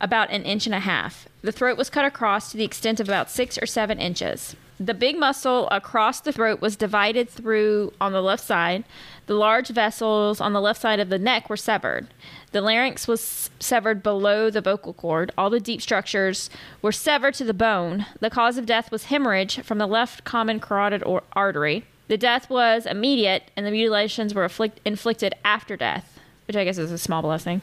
[0.00, 1.28] about an inch and a half.
[1.42, 4.56] The throat was cut across to the extent of about six or seven inches.
[4.84, 8.82] The big muscle across the throat was divided through on the left side.
[9.26, 12.08] The large vessels on the left side of the neck were severed.
[12.50, 15.30] The larynx was severed below the vocal cord.
[15.38, 16.50] All the deep structures
[16.82, 18.06] were severed to the bone.
[18.18, 21.84] The cause of death was hemorrhage from the left common carotid or artery.
[22.08, 26.18] The death was immediate, and the mutilations were afflict- inflicted after death,
[26.48, 27.62] which I guess is a small blessing.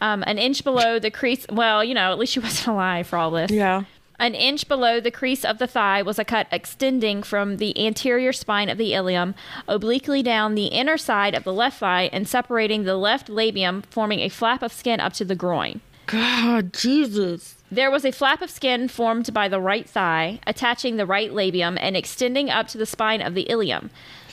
[0.00, 1.46] Um, an inch below the crease.
[1.50, 3.52] Well, you know, at least she wasn't alive for all this.
[3.52, 3.84] Yeah.
[4.20, 8.32] An inch below the crease of the thigh was a cut extending from the anterior
[8.32, 9.36] spine of the ilium
[9.68, 14.18] obliquely down the inner side of the left thigh and separating the left labium, forming
[14.18, 15.80] a flap of skin up to the groin.
[16.06, 17.62] God, Jesus.
[17.70, 21.76] There was a flap of skin formed by the right thigh, attaching the right labium
[21.80, 23.90] and extending up to the spine of the ilium.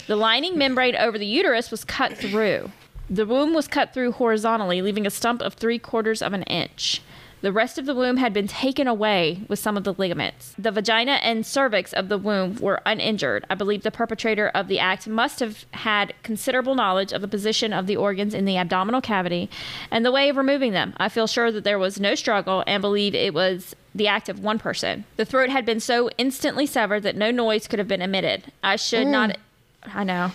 [0.07, 2.71] The lining membrane over the uterus was cut through.
[3.07, 7.01] The womb was cut through horizontally, leaving a stump of three quarters of an inch.
[7.45, 10.55] The rest of the womb had been taken away with some of the ligaments.
[10.57, 13.45] The vagina and cervix of the womb were uninjured.
[13.51, 17.71] I believe the perpetrator of the act must have had considerable knowledge of the position
[17.71, 19.47] of the organs in the abdominal cavity
[19.91, 20.95] and the way of removing them.
[20.97, 24.39] I feel sure that there was no struggle and believe it was the act of
[24.39, 25.05] one person.
[25.15, 28.51] The throat had been so instantly severed that no noise could have been emitted.
[28.63, 29.37] I should not.
[29.83, 29.95] Mm.
[29.95, 30.31] I know.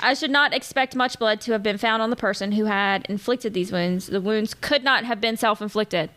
[0.00, 3.04] I should not expect much blood to have been found on the person who had
[3.10, 4.06] inflicted these wounds.
[4.06, 6.08] The wounds could not have been self-inflicted.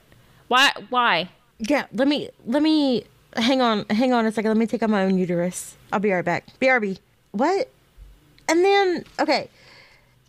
[0.51, 0.73] Why?
[0.89, 1.29] Why?
[1.59, 3.05] Yeah, let me let me
[3.37, 4.49] hang on hang on a second.
[4.49, 5.77] Let me take out my own uterus.
[5.93, 6.45] I'll be right back.
[6.59, 6.99] BRB.
[7.31, 7.69] What?
[8.49, 9.47] And then okay.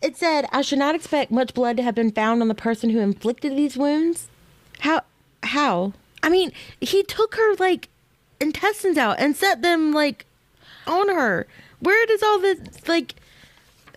[0.01, 2.89] It said I should not expect much blood to have been found on the person
[2.91, 4.29] who inflicted these wounds.
[4.79, 5.01] How
[5.43, 5.91] how?
[6.21, 7.89] I mean, he took her like
[8.39, 10.25] intestines out and set them like
[10.87, 11.47] on her.
[11.81, 13.15] Where does all this like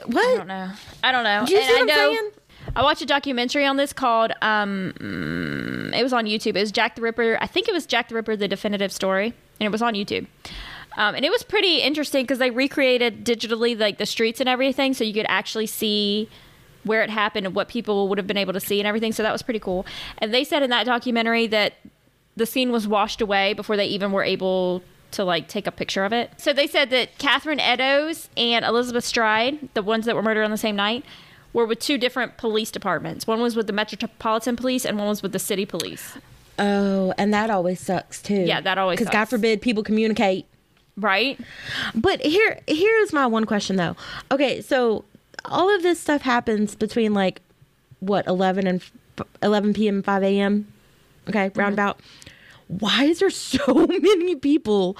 [0.06, 0.26] what?
[0.26, 0.70] I don't know.
[1.04, 1.44] I don't know.
[1.46, 1.94] Do you And see what I I'm know.
[2.16, 2.30] saying?
[2.74, 6.56] I watched a documentary on this called um, mm, it was on YouTube.
[6.56, 7.38] It was Jack the Ripper.
[7.40, 10.26] I think it was Jack the Ripper: The Definitive Story, and it was on YouTube.
[10.96, 14.94] Um, and it was pretty interesting because they recreated digitally like the streets and everything,
[14.94, 16.28] so you could actually see
[16.84, 19.12] where it happened and what people would have been able to see and everything.
[19.12, 19.84] So that was pretty cool.
[20.18, 21.74] And they said in that documentary that
[22.36, 26.04] the scene was washed away before they even were able to like take a picture
[26.04, 26.30] of it.
[26.36, 30.50] So they said that Catherine Eddowes and Elizabeth Stride, the ones that were murdered on
[30.50, 31.04] the same night,
[31.56, 33.26] were with two different police departments.
[33.26, 36.18] One was with the Metropolitan Police and one was with the city police.
[36.58, 38.42] Oh, and that always sucks too.
[38.42, 40.44] Yeah, that always Because God forbid people communicate.
[40.98, 41.40] Right?
[41.94, 43.96] But here, here's my one question though.
[44.30, 45.06] Okay, so
[45.46, 47.40] all of this stuff happens between like
[48.00, 48.82] what 11 and
[49.18, 50.02] f- 11 p.m.
[50.02, 50.70] 5 a.m.
[51.26, 51.58] Okay, mm-hmm.
[51.58, 52.00] roundabout.
[52.68, 54.94] Why is there so many people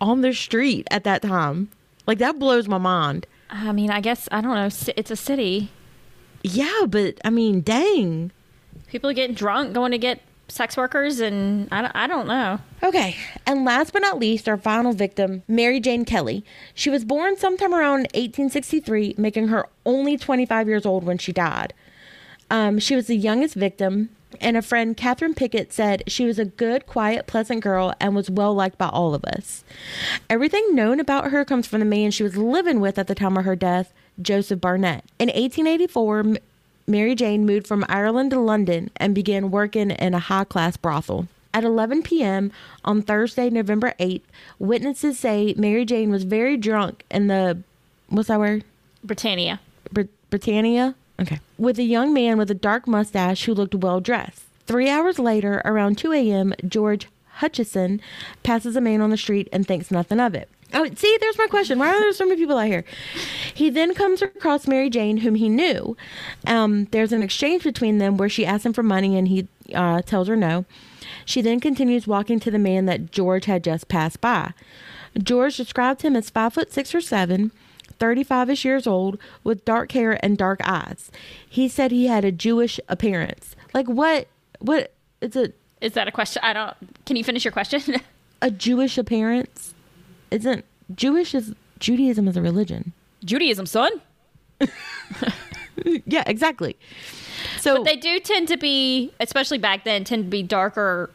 [0.00, 1.68] on the street at that time?
[2.06, 3.26] Like that blows my mind.
[3.50, 4.70] I mean, I guess I don't know.
[4.96, 5.70] It's a city.
[6.42, 8.32] Yeah, but I mean, dang.
[8.88, 12.58] People are getting drunk, going to get sex workers, and I don't, I don't know.
[12.82, 13.16] Okay,
[13.46, 16.44] and last but not least, our final victim, Mary Jane Kelly.
[16.74, 21.74] She was born sometime around 1863, making her only 25 years old when she died.
[22.50, 24.08] Um, she was the youngest victim,
[24.40, 28.30] and a friend, Catherine Pickett, said she was a good, quiet, pleasant girl and was
[28.30, 29.64] well liked by all of us.
[30.30, 33.36] Everything known about her comes from the man she was living with at the time
[33.36, 35.04] of her death, Joseph Barnett.
[35.18, 36.36] In 1884, M-
[36.86, 41.28] Mary Jane moved from Ireland to London and began working in a high class brothel.
[41.54, 42.52] At 11 p.m.
[42.84, 44.22] on Thursday, November 8th,
[44.58, 47.58] witnesses say Mary Jane was very drunk in the,
[48.08, 48.64] what's that word?
[49.02, 49.60] Britannia.
[49.92, 50.94] Br- Britannia?
[51.20, 51.40] Okay.
[51.58, 54.42] With a young man with a dark mustache who looked well dressed.
[54.66, 58.00] Three hours later, around 2 a.m., George Hutchison
[58.42, 60.48] passes a man on the street and thinks nothing of it.
[60.74, 61.78] Oh, see, there's my question.
[61.78, 62.84] Why are there so many people out here?
[63.54, 65.96] He then comes across Mary Jane, whom he knew.
[66.46, 70.02] Um, there's an exchange between them where she asks him for money and he uh,
[70.02, 70.66] tells her no.
[71.24, 74.52] She then continues walking to the man that George had just passed by.
[75.18, 77.50] George described him as five foot six or seven,
[77.98, 81.10] 35 ish years old, with dark hair and dark eyes.
[81.48, 83.56] He said he had a Jewish appearance.
[83.72, 84.28] Like, what?
[84.58, 84.92] What?
[85.20, 86.42] It's a, Is that a question?
[86.44, 86.76] I don't.
[87.06, 87.82] Can you finish your question?
[88.42, 89.74] a Jewish appearance?
[90.30, 90.64] Isn't
[90.94, 92.92] Jewish is Judaism is a religion.
[93.24, 93.90] Judaism, son.
[96.06, 96.76] Yeah, exactly.
[97.58, 101.10] So They do tend to be, especially back then, tend to be darker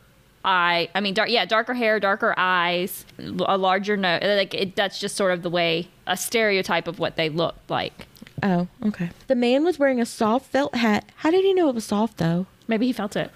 [0.46, 0.90] eye.
[0.96, 1.30] I mean, dark.
[1.30, 4.22] Yeah, darker hair, darker eyes, a larger nose.
[4.24, 8.08] Like it, that's just sort of the way a stereotype of what they look like.
[8.42, 9.10] Oh, okay.
[9.28, 11.06] The man was wearing a soft felt hat.
[11.18, 12.46] How did he know it was soft though?
[12.68, 13.32] Maybe he felt it.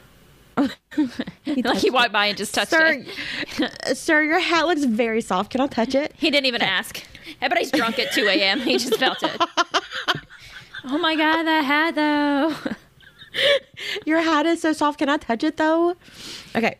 [1.43, 3.03] He Like he walked by and just touched Sir,
[3.59, 3.97] it.
[3.97, 5.51] sir, your hat looks very soft.
[5.51, 6.13] Can I touch it?
[6.17, 7.03] He didn't even ask.
[7.41, 8.59] Everybody's drunk at 2 a.m.
[8.61, 9.41] He just felt it.
[10.89, 12.55] Oh my God, that hat though.
[14.05, 14.99] Your hat is so soft.
[14.99, 15.97] Can I touch it though?
[16.55, 16.77] Okay.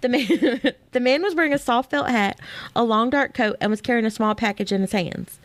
[0.00, 2.40] The man the man was wearing a soft felt hat,
[2.74, 5.38] a long dark coat, and was carrying a small package in his hands.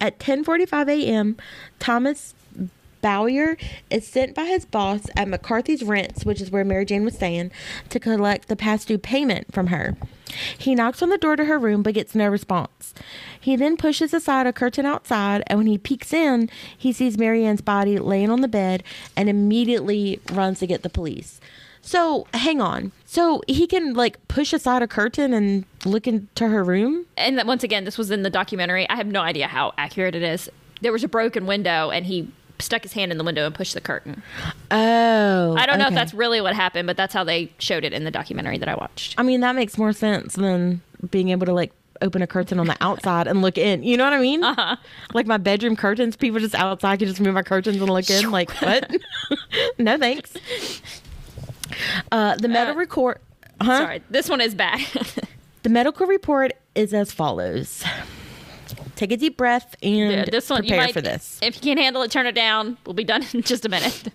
[0.00, 1.36] At 10:45 a.m.,
[1.80, 2.34] Thomas
[3.00, 3.56] Bowyer
[3.90, 7.50] is sent by his boss at McCarthy's Rents, which is where Mary Jane was staying,
[7.88, 9.96] to collect the past due payment from her.
[10.56, 12.94] He knocks on the door to her room but gets no response.
[13.40, 17.44] He then pushes aside a curtain outside, and when he peeks in, he sees Mary
[17.44, 18.82] Ann's body laying on the bed
[19.16, 21.40] and immediately runs to get the police.
[21.82, 22.92] So, hang on.
[23.06, 27.06] So, he can like push aside a curtain and look into her room?
[27.16, 28.88] and once again, this was in the documentary.
[28.88, 30.48] I have no idea how accurate it is.
[30.82, 32.30] There was a broken window, and he
[32.60, 34.22] stuck his hand in the window and pushed the curtain.
[34.70, 35.54] Oh.
[35.56, 38.04] I don't know if that's really what happened, but that's how they showed it in
[38.04, 39.14] the documentary that I watched.
[39.18, 40.80] I mean, that makes more sense than
[41.10, 43.82] being able to like open a curtain on the outside and look in.
[43.82, 44.42] You know what I mean?
[44.42, 44.76] Uh-huh.
[45.12, 48.30] Like my bedroom curtains, people just outside can just move my curtains and look in.
[48.30, 48.90] Like, what?
[49.78, 50.34] no, thanks.
[52.10, 53.18] Uh, the medical Uh, record.
[53.60, 53.78] Huh?
[53.78, 54.80] Sorry, this one is bad.
[55.62, 57.84] The medical report is as follows.
[59.00, 61.38] Take a deep breath and Yeah, this one prepare might, for this.
[61.40, 62.76] If you can't handle it, turn it down.
[62.84, 64.08] We'll be done in just a minute.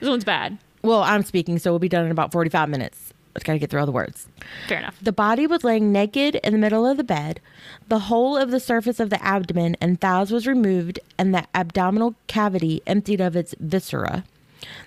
[0.00, 0.56] This one's bad.
[0.80, 3.12] Well, I'm speaking, so we'll be done in about 45 minutes.
[3.34, 4.28] Let's got to get through all the words.
[4.66, 4.96] Fair enough.
[5.02, 7.42] The body was laying naked in the middle of the bed.
[7.88, 12.14] The whole of the surface of the abdomen and thighs was removed, and the abdominal
[12.26, 14.24] cavity emptied of its viscera.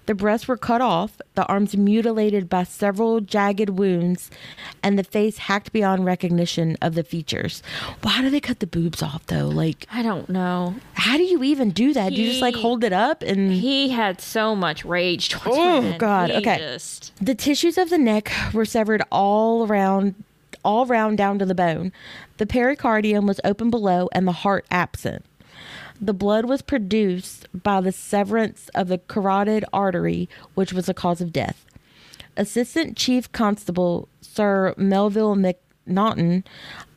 [0.06, 4.30] The breasts were cut off, the arms mutilated by several jagged wounds,
[4.82, 7.64] and the face hacked beyond recognition of the features.
[8.02, 9.48] Why do they cut the boobs off, though?
[9.48, 10.76] Like, I don't know.
[10.94, 12.10] how do you even do that?
[12.14, 13.52] do you just like hold it up and.
[13.54, 15.98] He had so much rage towards Oh, women.
[15.98, 16.58] God, He okay.
[16.58, 20.16] just- The tissues of the neck were severed all around,
[20.64, 21.92] all round down to the bone.
[22.38, 25.24] The pericardium was open below and the heart absent.
[26.04, 31.22] The blood was produced by the severance of the carotid artery, which was the cause
[31.22, 31.66] of death.
[32.36, 36.44] Assistant Chief Constable Sir Melville Mc, Naughton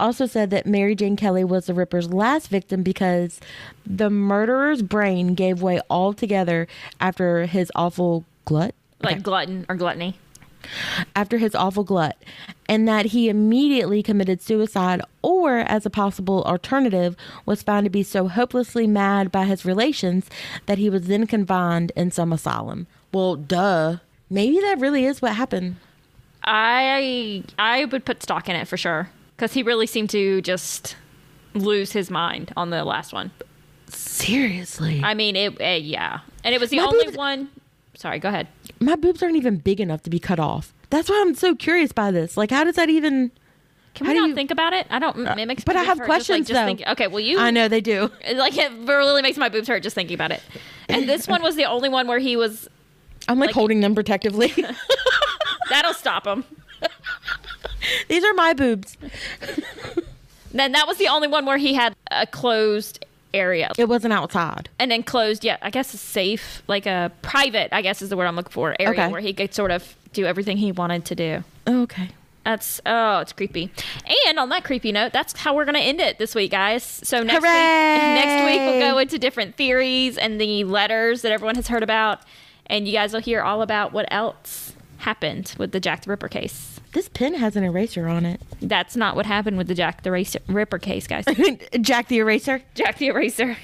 [0.01, 3.39] also said that Mary Jane Kelly was the Ripper's last victim because
[3.87, 6.67] the murderer's brain gave way altogether
[7.01, 8.75] after his awful glut.
[9.03, 10.17] Like glutton or gluttony.
[11.15, 12.17] After his awful glut,
[12.69, 18.03] and that he immediately committed suicide, or as a possible alternative, was found to be
[18.03, 20.29] so hopelessly mad by his relations
[20.67, 22.87] that he was then confined in some asylum.
[23.13, 23.99] Well, duh.
[24.29, 25.77] Maybe that really is what happened.
[26.43, 30.97] I I would put stock in it for sure because he really seemed to just
[31.55, 33.31] lose his mind on the last one.
[33.89, 35.01] Seriously.
[35.03, 35.61] I mean, it.
[35.61, 37.51] Uh, yeah, and it was the only one.
[37.95, 38.49] Sorry, go ahead.
[38.81, 40.73] My boobs aren't even big enough to be cut off.
[40.91, 42.37] That's why I'm so curious by this.
[42.37, 43.31] Like, how does that even.
[43.95, 44.87] Can we not you- think about it?
[44.91, 45.27] I don't.
[45.27, 45.65] It makes.
[45.65, 46.67] but I have hurt just, like, questions, just though.
[46.67, 47.39] thinking- okay, well you.
[47.39, 48.11] I know they do.
[48.35, 50.43] Like it really makes my boobs hurt just thinking about it.
[50.89, 52.69] And this one was the only one where he was.
[53.29, 54.53] I'm like, Like- holding them protectively.
[55.71, 56.45] That'll stop him.
[58.09, 58.97] These are my boobs.
[60.53, 63.05] Then that was the only one where he had a closed
[63.35, 63.73] area.
[63.79, 64.69] It wasn't outside.
[64.79, 68.27] An enclosed, yeah, I guess a safe, like a private, I guess is the word
[68.27, 69.13] I'm looking for, area Okay.
[69.13, 71.45] where he could sort of do everything he wanted to do.
[71.67, 72.11] Okay.
[72.45, 73.73] That's oh, it's creepy.
[74.29, 76.85] And on that creepy note, that's how we're gonna end it this week, guys.
[76.85, 77.51] So next Hooray!
[77.51, 81.83] week, next week we'll go into different theories and the letters that everyone has heard
[81.83, 82.21] about,
[82.67, 86.29] and you guys will hear all about what else happened with the Jack the Ripper
[86.29, 86.76] case.
[86.97, 88.41] This pen has an eraser on it.
[88.63, 91.27] That's not what happened with the Jack the Racer- Ripper case, guys.
[91.83, 92.63] Jack the eraser.
[92.75, 93.59] Jack the Eraser.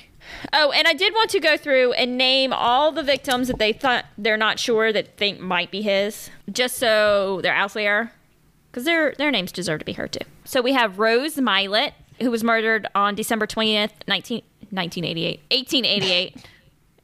[0.52, 3.72] Oh, and I did want to go through and name all the victims that they
[3.72, 8.12] thought they're not sure that think might be his, just so they're out there,
[8.70, 10.26] because their their names deserve to be heard too.
[10.44, 16.46] So we have Rose Mylett, who was murdered on December twentieth, 19, 1988, 1888.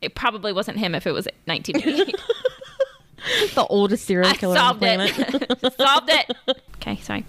[0.02, 2.14] it probably wasn't him if it was 1988.
[3.54, 5.64] The oldest serial killer I solved on the planet.
[5.64, 5.74] it.
[5.76, 6.58] solved it.
[6.76, 7.24] Okay, sorry.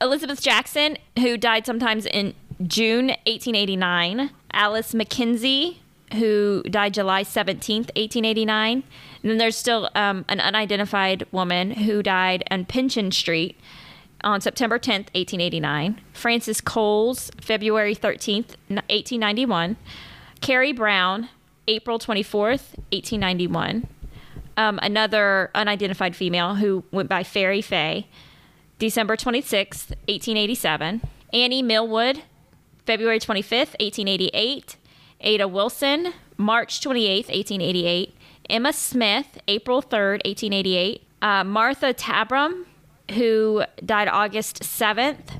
[0.00, 2.34] Elizabeth Jackson, who died sometimes in
[2.66, 4.30] June 1889.
[4.52, 5.76] Alice McKenzie,
[6.14, 8.82] who died July 17th, 1889.
[9.22, 13.58] And then there's still um, an unidentified woman who died on Pinchin Street
[14.22, 16.00] on September 10th, 1889.
[16.12, 19.76] Frances Coles, February 13th, 1891.
[20.40, 21.28] Carrie Brown,
[21.68, 23.88] April 24th, 1891
[24.56, 28.08] um, another unidentified female who went by Fairy Fay,
[28.78, 31.02] December 26th, 1887.
[31.32, 32.22] Annie Millwood,
[32.84, 34.76] February 25th, 1888.
[35.20, 38.14] Ada Wilson, March 28th, 1888.
[38.48, 41.02] Emma Smith, April 3rd, 1888.
[41.22, 42.64] Uh, Martha Tabram,
[43.12, 45.34] who died August 7th,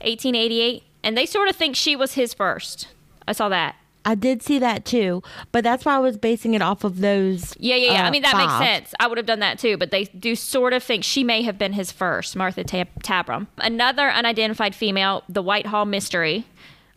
[0.00, 0.82] 1888.
[1.04, 2.88] And they sort of think she was his first.
[3.26, 3.76] I saw that.
[4.04, 5.22] I did see that too,
[5.52, 7.54] but that's why I was basing it off of those.
[7.58, 8.04] Yeah, yeah, yeah.
[8.04, 8.60] I uh, mean, that five.
[8.60, 8.94] makes sense.
[8.98, 11.58] I would have done that too, but they do sort of think she may have
[11.58, 13.46] been his first, Martha Tab- Tabram.
[13.58, 16.46] Another unidentified female, the Whitehall Mystery,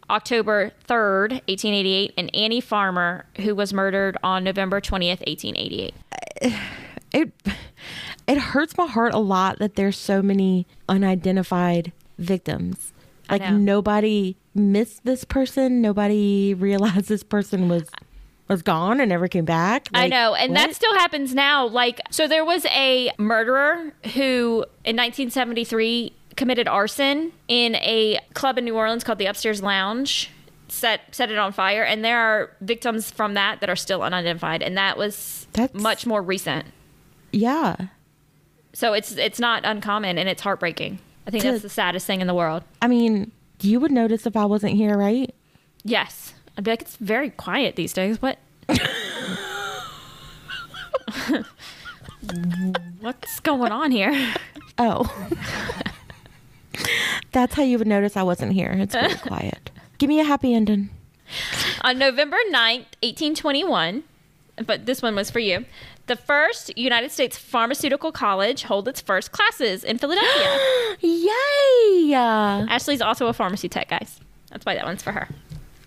[0.10, 5.94] October 3rd, 1888, and Annie Farmer, who was murdered on November 20th, 1888.
[7.14, 7.32] It
[8.28, 12.92] it hurts my heart a lot that there's so many unidentified victims.
[13.30, 15.82] Like nobody missed this person.
[15.82, 17.84] Nobody realized this person was
[18.48, 19.88] was gone and never came back.
[19.94, 20.58] I know, and what?
[20.60, 21.66] that still happens now.
[21.66, 28.66] Like, so there was a murderer who in 1973 committed arson in a club in
[28.66, 30.30] New Orleans called the Upstairs Lounge.
[30.68, 34.62] Set set it on fire, and there are victims from that that are still unidentified,
[34.62, 36.66] and that was That's- much more recent.
[37.32, 37.76] yeah.
[38.74, 41.00] So it's it's not uncommon, and it's heartbreaking.
[41.28, 42.64] I think To- that's the saddest thing in the world.
[42.82, 45.34] I mean, you would notice if I wasn't here, right?
[45.84, 48.22] Yes, I'd be like, it's very quiet these days.
[48.22, 48.38] What?
[53.00, 54.34] What's going on here?
[54.78, 55.06] Oh.
[57.32, 58.76] That's how you would notice I wasn't here.
[58.78, 59.72] It's very quiet.
[60.00, 60.90] Give me a happy ending.
[61.80, 64.04] On November 9th, 1821,
[64.66, 65.64] but this one was for you,
[66.08, 70.96] the first United States Pharmaceutical College hold its first classes in Philadelphia.
[71.00, 72.14] Yay!
[72.14, 74.20] Ashley's also a pharmacy tech, guys.
[74.52, 75.28] That's why that one's for her.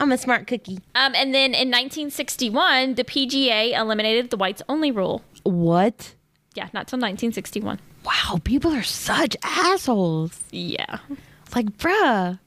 [0.01, 0.79] I'm a smart cookie.
[0.95, 5.23] Um, and then in 1961, the PGA eliminated the whites only rule.
[5.43, 6.15] What?
[6.55, 7.81] Yeah, not till 1961.
[8.05, 10.41] Wow, people are such assholes.
[10.51, 10.99] Yeah.
[11.45, 12.39] It's like, bruh.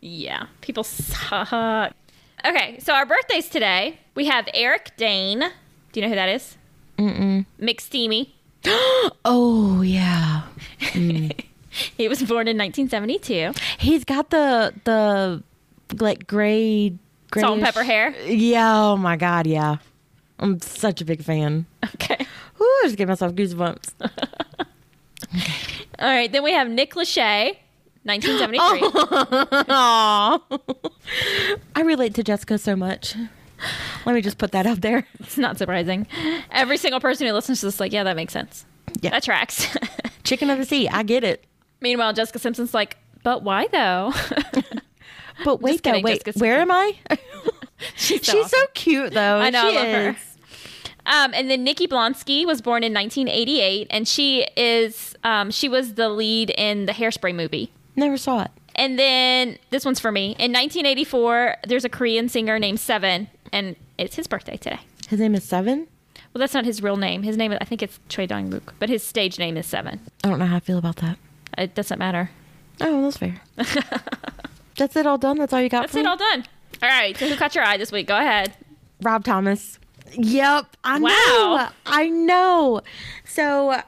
[0.00, 0.46] Yeah.
[0.60, 1.94] People suck.
[2.44, 5.40] Okay, so our birthdays today, we have Eric Dane.
[5.92, 6.56] Do you know who that is?
[7.00, 7.46] Mm-mm.
[7.60, 8.30] McSteamy.
[9.24, 10.42] Oh, yeah.
[10.78, 11.32] Mm.
[11.96, 13.52] He was born in 1972.
[13.78, 15.40] He's got the, the,
[16.00, 16.98] like, gray,
[17.30, 17.40] gray.
[17.42, 18.10] Salt and pepper hair.
[18.26, 19.76] Yeah, oh my God, yeah.
[20.40, 21.66] I'm such a big fan.
[21.94, 22.26] Okay.
[22.60, 23.92] Ooh, I just gave myself goosebumps.
[26.00, 27.56] All right, then we have Nick Lachey.
[28.02, 29.68] 1973.
[29.68, 30.40] Aw.
[31.76, 33.14] I relate to Jessica so much.
[34.06, 35.06] Let me just put that out there.
[35.20, 36.06] It's not surprising.
[36.50, 38.64] Every single person who listens to this is like, yeah, that makes sense.
[39.00, 39.10] Yeah.
[39.10, 39.76] That tracks.
[40.24, 40.88] Chicken of the sea.
[40.88, 41.44] I get it.
[41.80, 44.12] Meanwhile, Jessica Simpson's like, but why though?
[45.44, 46.24] But wait, though, kidding, wait.
[46.24, 46.98] Jessica Where am I?
[47.96, 49.36] She's She's so cute, though.
[49.36, 50.16] I know, I She love her.
[51.06, 55.94] Um, and then Nikki Blonsky was born in 1988, and she is um, she was
[55.94, 57.72] the lead in the Hairspray movie.
[57.96, 58.50] Never saw it.
[58.74, 60.26] And then this one's for me.
[60.38, 64.80] In 1984, there's a Korean singer named Seven, and it's his birthday today.
[65.08, 65.88] His name is Seven.
[66.32, 67.22] Well, that's not his real name.
[67.22, 70.00] His name, I think it's Choi Dong Wook, but his stage name is Seven.
[70.24, 71.18] I don't know how I feel about that.
[71.58, 72.30] It doesn't matter.
[72.80, 73.40] Oh, that's fair.
[74.76, 75.38] that's it all done?
[75.38, 76.06] That's all you got That's it me?
[76.06, 76.44] all done.
[76.82, 77.16] All right.
[77.16, 78.06] So who caught your eye this week?
[78.06, 78.54] Go ahead.
[79.02, 79.78] Rob Thomas.
[80.12, 81.08] Yep, I Wow.
[81.10, 81.68] know.
[81.86, 82.80] I know.
[83.24, 83.80] So,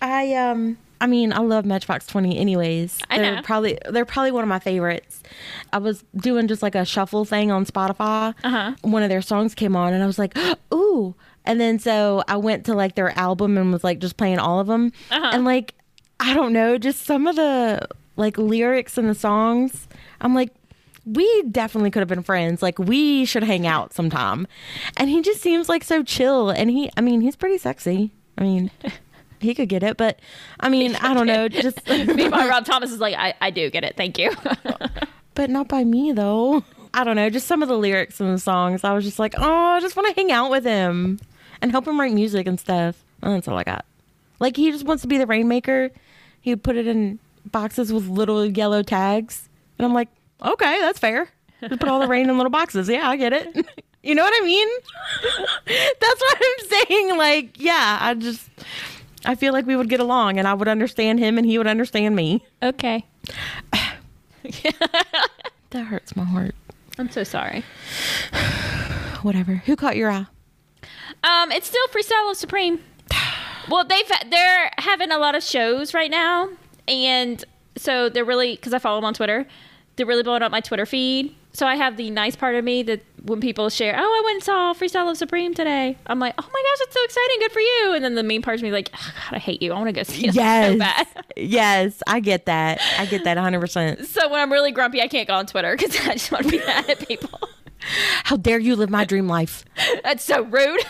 [0.00, 2.38] I um, I mean, I love Matchbox Twenty.
[2.38, 3.42] Anyways, I they're know.
[3.42, 5.22] probably they're probably one of my favorites.
[5.72, 8.34] I was doing just like a shuffle thing on Spotify.
[8.42, 8.72] Uh-huh.
[8.82, 10.36] One of their songs came on, and I was like,
[10.74, 11.14] ooh.
[11.44, 14.58] And then so I went to like their album and was like just playing all
[14.58, 15.30] of them, Uh-huh.
[15.32, 15.74] and like
[16.18, 17.86] I don't know, just some of the
[18.16, 19.86] like lyrics in the songs.
[20.22, 20.50] I'm like,
[21.04, 22.62] we definitely could have been friends.
[22.62, 24.46] Like we should hang out sometime.
[24.96, 26.48] And he just seems like so chill.
[26.50, 28.12] And he, I mean, he's pretty sexy.
[28.38, 28.70] I mean,
[29.40, 30.18] he could get it, but
[30.60, 33.84] I mean, I don't know, just Meanwhile, Rob Thomas is like, I, I do get
[33.84, 33.96] it.
[33.96, 34.32] Thank you.
[35.34, 36.64] but not by me though.
[36.94, 38.84] I don't know, just some of the lyrics in the songs.
[38.84, 41.18] I was just like, oh, I just want to hang out with him
[41.60, 43.02] and help him write music and stuff.
[43.22, 43.84] And that's all I got.
[44.40, 45.90] Like he just wants to be the rainmaker.
[46.40, 50.08] He would put it in boxes with little yellow tags, and I'm like,
[50.42, 51.28] okay, that's fair.
[51.60, 52.88] Just put all the rain in little boxes.
[52.88, 53.66] Yeah, I get it.
[54.02, 54.68] You know what I mean?
[55.66, 57.18] That's what I'm saying.
[57.18, 58.48] Like, yeah, I just
[59.26, 61.66] I feel like we would get along, and I would understand him, and he would
[61.66, 62.44] understand me.
[62.62, 63.04] okay.
[65.70, 66.54] That hurts my heart.
[66.96, 67.64] I'm so sorry.
[69.22, 69.56] Whatever.
[69.66, 70.26] Who caught your eye?
[71.24, 72.80] Um, it's still Freestyle Love Supreme.
[73.68, 76.50] Well, they've they're having a lot of shows right now,
[76.86, 77.44] and
[77.76, 79.44] so they're really because I follow them on Twitter.
[79.96, 81.34] They're really blowing up my Twitter feed.
[81.56, 84.34] So I have the nice part of me that when people share, oh, I went
[84.34, 85.96] and saw Freestyle Love Supreme today.
[86.06, 87.92] I'm like, oh my gosh, it's so exciting, good for you.
[87.94, 89.72] And then the mean part of me like, "Ah, God, I hate you.
[89.72, 90.78] I want to go see it so Yes.
[90.78, 91.06] bad.
[91.34, 92.78] yes, I get that.
[92.98, 94.04] I get that 100%.
[94.04, 96.50] So when I'm really grumpy, I can't go on Twitter because I just want to
[96.50, 97.40] be mad at people.
[98.24, 99.64] How dare you live my dream life?
[100.04, 100.82] That's so rude.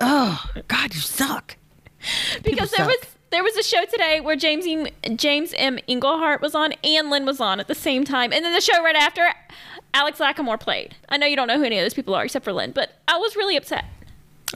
[0.00, 1.56] Oh, God, you suck.
[2.44, 2.88] because there suck.
[2.88, 2.98] was
[3.30, 4.86] there was a show today where James E-
[5.16, 5.78] James M.
[5.88, 8.80] Iglehart was on and Lynn was on at the same time, and then the show
[8.84, 9.28] right after,
[9.94, 10.96] Alex Lacamoire played.
[11.08, 12.98] I know you don't know who any of those people are except for Lynn, but
[13.08, 13.84] I was really upset.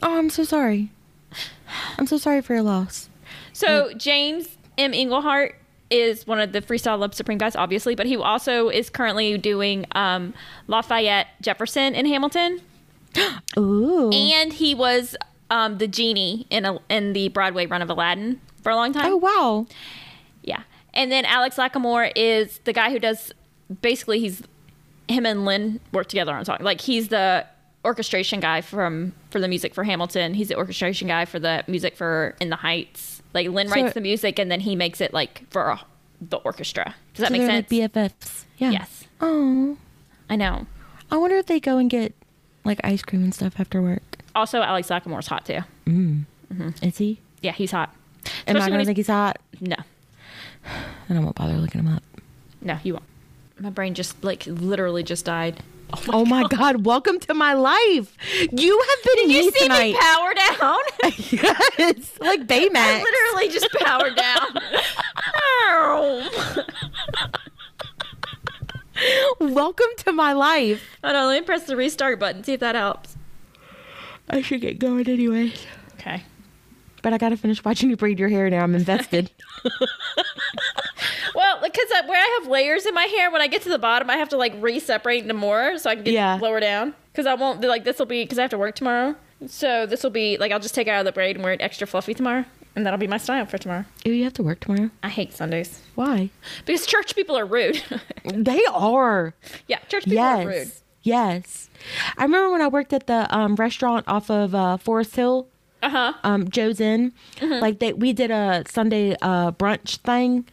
[0.03, 0.91] Oh, I'm so sorry.
[1.97, 3.09] I'm so sorry for your loss.
[3.53, 4.91] So James M.
[4.91, 5.53] Iglehart
[5.89, 9.85] is one of the Freestyle Love Supreme guys, obviously, but he also is currently doing
[9.93, 10.33] um,
[10.67, 12.61] Lafayette Jefferson in Hamilton,
[13.57, 14.11] Ooh.
[14.11, 15.15] and he was
[15.49, 19.05] um, the genie in a, in the Broadway run of Aladdin for a long time.
[19.05, 19.65] oh, wow.
[20.43, 20.63] Yeah.
[20.93, 23.31] And then Alex Lacamoire is the guy who does
[23.81, 24.43] basically he's
[25.09, 26.57] him and Lynn work together on a song.
[26.61, 27.45] Like he's the
[27.85, 30.33] orchestration guy from for the music for Hamilton.
[30.33, 33.21] He's the orchestration guy for the music for In the Heights.
[33.33, 35.79] Like Lynn So- writes the music and then he makes it like for uh,
[36.21, 36.95] the orchestra.
[37.13, 37.71] Does that So make sense?
[37.71, 38.45] like BFFs.
[38.57, 38.71] Yeah.
[38.71, 39.05] Yes.
[39.21, 39.77] Oh.
[40.29, 40.65] I know.
[41.11, 42.13] I wonder if they go and get
[42.65, 44.01] like ice cream and stuff after work.
[44.35, 45.59] Also Alex Lacamoire's hot too.
[45.87, 47.19] mm-hmm Is he?
[47.41, 47.89] Yeah, he's hot.
[48.45, 49.39] Am I Especially going to he's- think he's hot?
[49.61, 49.75] No.
[51.07, 52.03] Then I won't bother looking him up.
[52.61, 53.05] No, you won't.
[53.59, 55.61] My brain just like literally just died.
[56.07, 56.85] Oh my oh God.
[56.85, 58.15] Welcome to my life.
[58.51, 59.93] You have been Did you see tonight.
[59.93, 60.77] me power down?
[61.77, 62.17] yes.
[62.19, 62.75] Like Baymax.
[62.75, 64.47] I literally just powered down.
[69.53, 70.97] Welcome to my life.
[71.03, 73.15] Hold on, let me press the restart button, see if that helps.
[74.29, 75.53] I should get going anyway.
[75.93, 76.23] Okay.
[77.01, 78.61] But I got to finish watching you braid your hair now.
[78.63, 79.31] I'm invested.
[81.35, 84.09] Well, because where I have layers in my hair, when I get to the bottom,
[84.09, 86.35] I have to like re-separate into more so I can get Yeah.
[86.41, 86.93] lower down.
[87.11, 89.15] Because I won't like this will be because I have to work tomorrow.
[89.47, 91.53] So this will be like I'll just take it out of the braid and wear
[91.53, 92.45] it extra fluffy tomorrow,
[92.75, 93.85] and that'll be my style for tomorrow.
[94.05, 94.89] Ew, you have to work tomorrow.
[95.03, 96.29] I hate Sundays Why?
[96.65, 97.81] because church people are rude.
[98.25, 99.33] They are.
[99.67, 100.55] yeah, church people are rude.
[100.55, 100.81] Yes.
[101.03, 101.69] Yes.
[102.17, 105.47] I remember when I worked at the um, restaurant off of uh, Forest Hill,
[105.81, 106.13] Uh huh.
[106.23, 107.13] um, Joe's Inn.
[107.41, 110.45] Like they, we did a Sunday uh, brunch thing,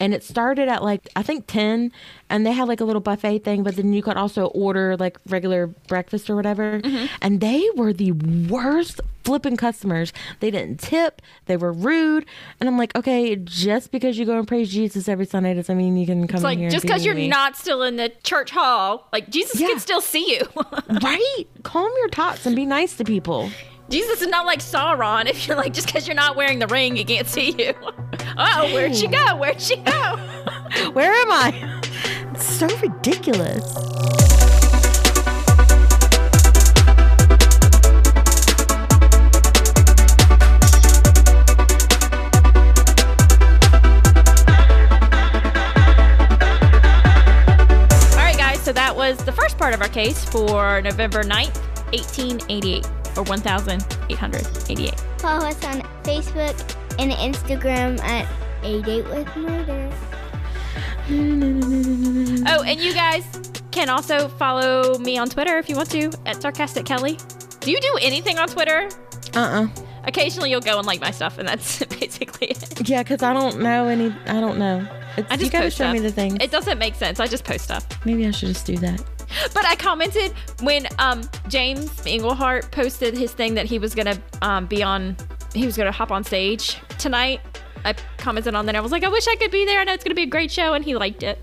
[0.00, 1.92] and it started at like I think ten,
[2.28, 5.18] and they had like a little buffet thing, but then you could also order like
[5.28, 6.80] regular breakfast or whatever.
[7.20, 10.12] And they were the worst flipping customers.
[10.40, 11.22] They didn't tip.
[11.46, 12.26] They were rude,
[12.58, 15.96] and I'm like, okay, just because you go and praise Jesus every Sunday doesn't mean
[15.96, 16.70] you can come It's like here.
[16.70, 19.68] just because you're not still in the church hall, like Jesus Yeah.
[19.68, 20.40] can still see you.
[21.02, 21.44] right.
[21.62, 23.50] Calm your tots and be nice to people.
[23.92, 25.26] Jesus is not like Sauron.
[25.26, 27.74] If you're like just because you're not wearing the ring, he can't see you.
[28.38, 29.36] Oh, where'd she go?
[29.36, 30.16] Where'd she go?
[30.94, 31.80] Where am I?
[32.32, 33.76] It's so ridiculous.
[48.14, 48.60] All right, guys.
[48.60, 51.60] So that was the first part of our case for November 9th,
[51.92, 52.86] 1888,
[53.16, 55.00] or 1888.
[55.18, 58.28] Follow us on Facebook and Instagram at
[58.62, 59.90] A Date with Murder.
[61.10, 63.24] Oh, and you guys
[63.70, 67.18] can also follow me on Twitter if you want to at Sarcastic Kelly.
[67.60, 68.88] Do you do anything on Twitter?
[69.34, 72.88] Uh uh Occasionally, you'll go and like my stuff, and that's basically it.
[72.88, 74.12] Yeah, because I don't know any.
[74.26, 74.86] I don't know.
[75.16, 75.92] It's, I just you gotta post show stuff.
[75.92, 76.38] me the things.
[76.40, 77.20] It doesn't make sense.
[77.20, 77.86] I just post stuff.
[78.04, 79.00] Maybe I should just do that.
[79.54, 84.66] But I commented when um, James Iglehart posted his thing that he was gonna um,
[84.66, 85.16] be on,
[85.54, 87.40] he was gonna hop on stage tonight.
[87.84, 88.76] I commented on that.
[88.76, 89.80] I was like, I wish I could be there.
[89.80, 91.38] I know it's gonna be a great show, and he liked it.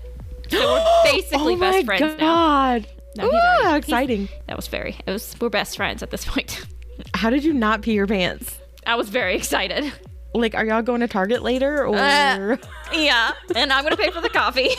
[0.50, 2.16] So we're basically oh best friends now.
[2.16, 2.86] god!
[3.16, 4.28] No, he's Ooh, how he's- exciting!
[4.46, 4.96] That was very.
[5.06, 5.34] It was.
[5.40, 6.64] We're best friends at this point.
[7.14, 8.58] How did you not pee your pants?
[8.86, 9.90] I was very excited.
[10.34, 11.96] Like, are y'all going to Target later or?
[11.96, 12.56] Uh,
[12.92, 14.70] yeah, and I'm gonna pay for the coffee.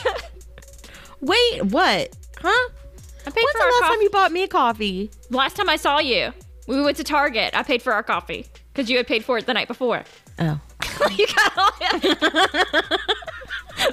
[1.20, 2.16] Wait, what?
[2.40, 2.70] Huh?
[3.26, 3.94] I paid When's for the last coffee.
[3.94, 5.12] time you bought me coffee?
[5.30, 6.34] Last time I saw you,
[6.68, 7.56] we went to Target.
[7.56, 10.04] I paid for our coffee because you had paid for it the night before.
[10.40, 10.60] Oh,
[11.12, 11.72] you got all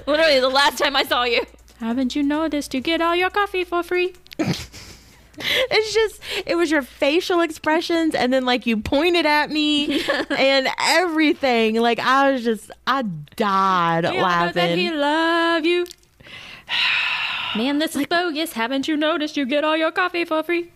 [0.07, 1.45] Literally, the last time I saw you.
[1.79, 4.14] Haven't you noticed you get all your coffee for free?
[4.39, 10.68] it's just it was your facial expressions, and then like you pointed at me and
[10.81, 11.76] everything.
[11.76, 13.03] Like I was just, I
[13.37, 14.99] died know that he laughing.
[14.99, 15.87] love you.
[17.57, 18.53] Man, this is bogus.
[18.53, 20.70] Haven't you noticed you get all your coffee for free?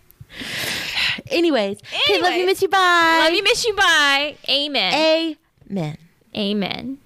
[1.27, 3.19] Anyways, okay, love you, miss you, bye.
[3.23, 4.35] Love you, miss you, bye.
[4.49, 5.37] Amen.
[5.69, 5.97] Amen.
[6.35, 6.97] Amen.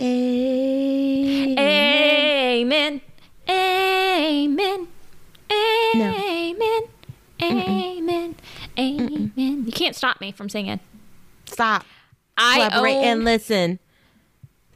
[0.00, 1.58] Amen.
[1.58, 3.00] Amen.
[3.50, 4.88] Amen.
[5.50, 6.94] Amen.
[7.42, 8.34] Amen.
[8.78, 9.32] Amen.
[9.66, 10.80] You can't stop me from singing.
[11.46, 11.84] Stop.
[12.36, 13.78] I Collaborate own, and listen.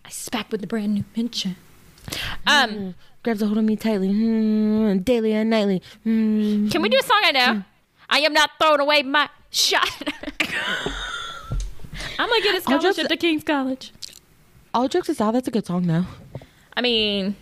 [0.04, 1.56] I back with the brand new mention.
[2.46, 5.82] Um, Grabs a hold of me tightly, mm, daily and nightly.
[6.06, 6.70] Mm.
[6.70, 7.62] can we do a song I know?
[8.08, 9.90] I am not throwing away my shot.
[12.18, 13.92] I'm gonna get a scholarship just- to King's College.
[14.74, 16.04] All jokes aside, that's a good song though.
[16.76, 17.34] I mean,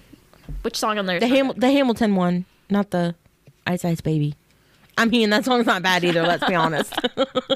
[0.62, 1.20] which song on there?
[1.20, 3.14] The Ham- the Hamilton one, not the
[3.66, 4.34] Ice Ice Baby.
[4.96, 6.22] I mean, that song's not bad either.
[6.22, 6.94] Let's be honest.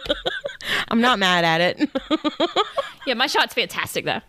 [0.89, 1.89] I'm not mad at it.
[3.07, 4.21] yeah, my shot's fantastic though.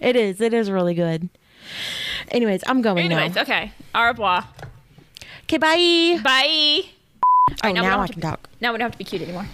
[0.00, 0.40] it is.
[0.40, 1.28] It is really good.
[2.30, 3.42] Anyways, I'm going Anyways, now.
[3.42, 3.72] okay.
[3.94, 4.44] Au revoir.
[5.44, 6.20] Okay, bye.
[6.22, 6.82] Bye.
[7.64, 8.48] Oh, now now I can to- talk.
[8.60, 9.46] Now we don't have to be cute anymore.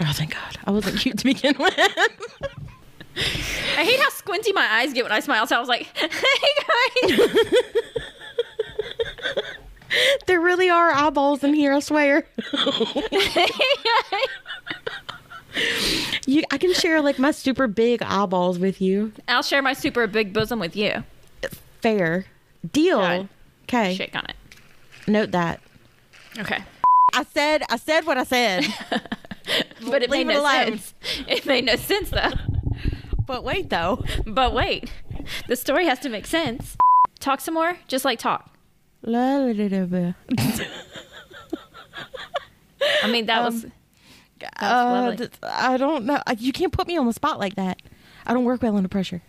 [0.00, 0.58] Oh, thank God.
[0.64, 1.74] I wasn't cute to begin with.
[1.78, 2.08] I
[3.84, 5.46] hate how squinty my eyes get when I smile.
[5.46, 6.08] So I was like, "Hey
[7.08, 7.18] guys."
[10.26, 12.24] there really are eyeballs in here, I swear.
[16.24, 19.12] You, I can share like my super big eyeballs with you.
[19.28, 21.04] I'll share my super big bosom with you.
[21.82, 22.26] Fair.
[22.72, 23.00] Deal.
[23.00, 23.28] Good.
[23.64, 23.94] Okay.
[23.94, 24.36] Shake on it.
[25.08, 25.60] Note that.
[26.38, 26.62] Okay.
[27.14, 28.64] I said I said what I said.
[29.84, 30.94] But it Leave made no sense.
[31.26, 32.30] It made no sense though.
[33.26, 34.04] but wait though.
[34.24, 34.88] But wait,
[35.48, 36.76] the story has to make sense.
[37.18, 38.54] Talk some more, just like talk.
[39.02, 40.12] La, la, la, la, la.
[43.02, 43.66] I mean, that was
[44.60, 45.16] Uh.
[45.42, 46.22] I don't know.
[46.38, 47.82] You can't put me on the spot like that.
[48.24, 49.22] I don't work well under pressure.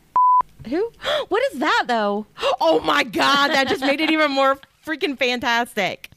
[0.68, 0.91] Who?
[1.30, 2.26] What is that though?
[2.61, 6.09] Oh my god, that just made it even more freaking fantastic.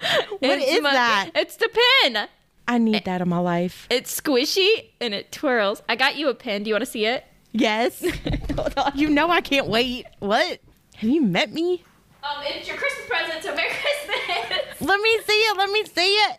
[0.00, 1.30] What It's is my- that?
[1.34, 1.68] It's the
[2.02, 2.26] pin.
[2.68, 3.86] I need that in my life.
[3.90, 5.82] It's squishy and it twirls.
[5.88, 6.62] I got you a pin.
[6.62, 7.24] Do you want to see it?
[7.52, 8.02] Yes.
[8.94, 10.06] you know I can't wait.
[10.18, 10.60] What?
[10.96, 11.84] Have you met me?
[12.22, 13.68] Um, it's your Christmas present, so Merry
[14.08, 14.80] Christmas.
[14.80, 15.56] Let me see it.
[15.58, 16.38] Let me see it.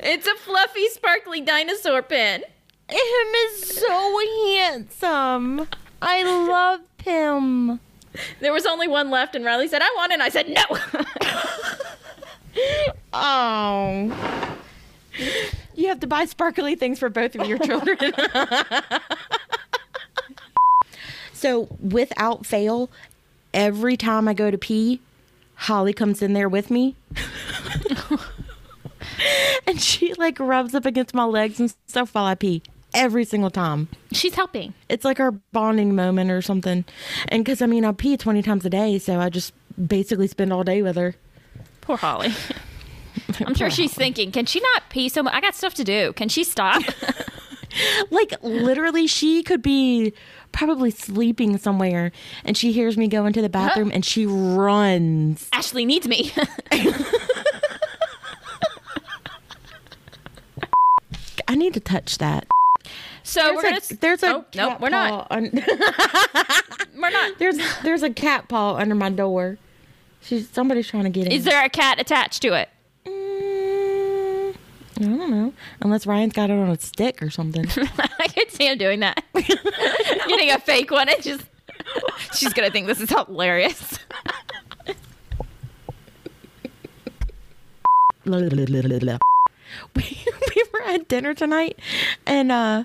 [0.04, 2.44] It's a fluffy, sparkly dinosaur pin.
[2.90, 5.68] Him is so handsome.
[6.02, 7.80] I love him.
[8.40, 10.64] There was only one left, and Riley said, "I want it." And I said, "No."
[13.14, 14.50] Oh.
[15.76, 17.98] You have to buy sparkly things for both of your children.
[21.34, 22.90] so, without fail,
[23.54, 25.02] every time I go to pee,
[25.56, 26.96] Holly comes in there with me.
[29.68, 32.62] and she like rubs up against my legs and stuff while I pee
[32.94, 33.90] every single time.
[34.12, 34.74] She's helping.
[34.90, 36.86] It's like our bonding moment or something.
[37.30, 39.54] And because I mean, I pee 20 times a day, so I just
[39.88, 41.16] basically spend all day with her.
[41.82, 42.34] Poor Holly.
[43.46, 45.34] I'm sure she's thinking, can she not pee so much?
[45.34, 46.14] I got stuff to do.
[46.14, 46.84] Can she stop?
[48.12, 50.14] Like literally, she could be
[50.52, 52.12] probably sleeping somewhere,
[52.46, 55.50] and she hears me go into the bathroom, and she runs.
[55.52, 56.32] Ashley needs me.
[61.54, 62.48] I need to touch that.
[63.22, 63.80] so we're gonna.
[63.80, 65.30] There's a, there's a oh, nope, cat we're not.
[65.30, 65.52] paw un-
[67.00, 67.38] We're not.
[67.38, 69.60] there's there's a cat paw under my door.
[70.20, 71.32] She's somebody's trying to get in.
[71.32, 72.70] Is there a cat attached to it?
[73.06, 74.56] Mm,
[74.98, 75.54] I don't know.
[75.82, 77.68] Unless Ryan's got it on a stick or something.
[78.00, 79.24] I could see him doing that.
[79.36, 81.46] Getting a fake one and just.
[82.34, 84.00] She's gonna think this is hilarious.
[89.96, 90.24] we,
[90.56, 91.78] we were at dinner tonight
[92.26, 92.84] and uh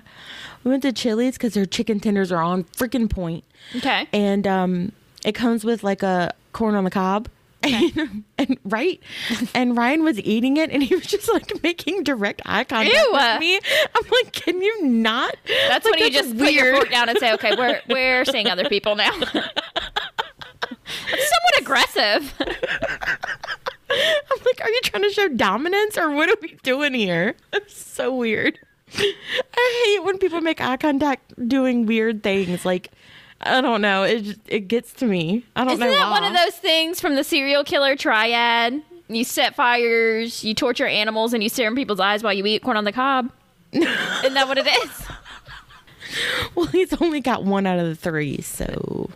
[0.63, 3.43] we went to Chili's because their chicken tenders are on freaking point.
[3.75, 4.07] Okay.
[4.13, 4.91] And um
[5.23, 7.27] it comes with like a corn on the cob.
[7.61, 9.01] And, and right
[9.53, 13.09] and Ryan was eating it and he was just like making direct eye contact Ew.
[13.11, 13.59] with me.
[13.93, 15.35] I'm like, can you not?
[15.67, 18.47] That's Like, when you just put your fork down and say, "Okay, we're we're seeing
[18.47, 19.33] other people now." That's
[21.29, 22.33] somewhat aggressive.
[23.89, 27.35] I'm like, are you trying to show dominance or what are we doing here?
[27.53, 28.59] It's so weird.
[28.97, 32.65] I hate when people make eye contact doing weird things.
[32.65, 32.91] Like,
[33.41, 34.03] I don't know.
[34.03, 35.45] It just, it gets to me.
[35.55, 35.87] I don't know.
[35.87, 36.21] Isn't that why.
[36.21, 38.81] one of those things from the serial killer triad?
[39.07, 42.61] You set fires, you torture animals, and you stare in people's eyes while you eat
[42.63, 43.31] corn on the cob.
[43.71, 45.07] Isn't that what it is?
[46.55, 49.09] Well, he's only got one out of the three, so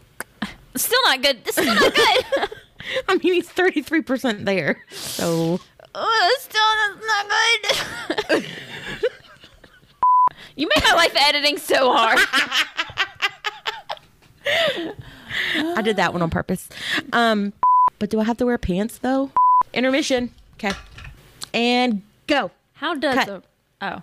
[0.75, 1.47] Still not good.
[1.51, 2.25] Still not good.
[3.07, 4.83] I mean, he's 33% there.
[4.91, 5.59] So
[5.95, 6.61] oh, still
[7.07, 8.45] not good.
[10.55, 12.19] you made my life editing so hard.
[15.77, 16.69] I did that one on purpose.
[17.11, 17.53] Um,
[17.99, 19.31] but do I have to wear pants though?
[19.73, 20.31] Intermission.
[20.55, 20.71] Okay.
[21.53, 22.51] And go.
[22.73, 23.25] How does Cut.
[23.27, 23.43] the
[23.81, 24.01] oh?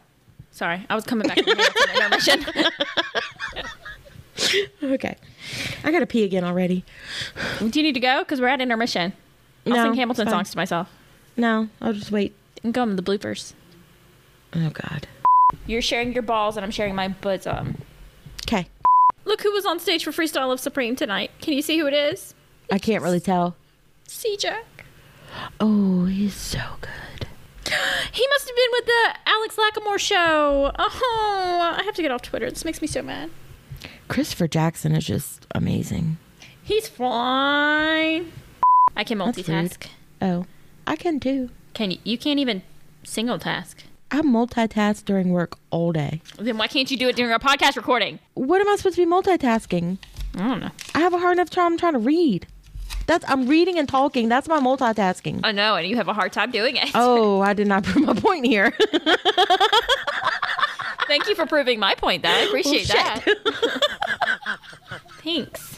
[0.52, 1.58] Sorry, I was coming back from
[1.94, 2.44] intermission.
[4.82, 5.16] Okay.
[5.84, 6.82] I gotta pee again already.
[7.58, 8.20] Do you need to go?
[8.20, 9.12] Because we're at intermission.
[9.66, 10.88] I'll No, sing Hamilton songs to myself.
[11.36, 12.34] No, I'll just wait.
[12.62, 13.54] And go in the bloopers.
[14.54, 15.06] Oh God.
[15.66, 17.80] You're sharing your balls, and I'm sharing my bosom.
[18.46, 18.66] Okay.
[19.24, 21.30] Look who was on stage for Freestyle Love Supreme tonight.
[21.40, 22.34] Can you see who it is?
[22.70, 23.56] I can't really tell.
[24.06, 24.84] See Jack.
[25.60, 26.90] Oh, he's so good.
[28.12, 30.72] He must have been with the Alex Lacamoire show.
[30.76, 32.50] Oh, I have to get off Twitter.
[32.50, 33.30] This makes me so mad.
[34.08, 36.18] Christopher Jackson is just amazing.
[36.64, 38.32] He's fine.
[38.96, 39.86] I can multitask.
[40.20, 40.46] Oh,
[40.86, 41.50] I can too.
[41.74, 41.98] Can you?
[42.04, 42.62] You can't even
[43.04, 43.84] single task.
[44.10, 46.20] I multitask during work all day.
[46.38, 48.18] Then why can't you do it during a podcast recording?
[48.34, 49.98] What am I supposed to be multitasking?
[50.34, 50.70] I don't know.
[50.94, 52.46] I have a hard enough time trying to read.
[53.06, 54.28] That's I'm reading and talking.
[54.28, 55.40] That's my multitasking.
[55.44, 56.90] Oh, I know, and you have a hard time doing it.
[56.94, 58.72] Oh, I did not prove my point here.
[61.06, 62.28] Thank you for proving my point, though.
[62.28, 64.58] I appreciate Well, that.
[65.24, 65.76] Thanks.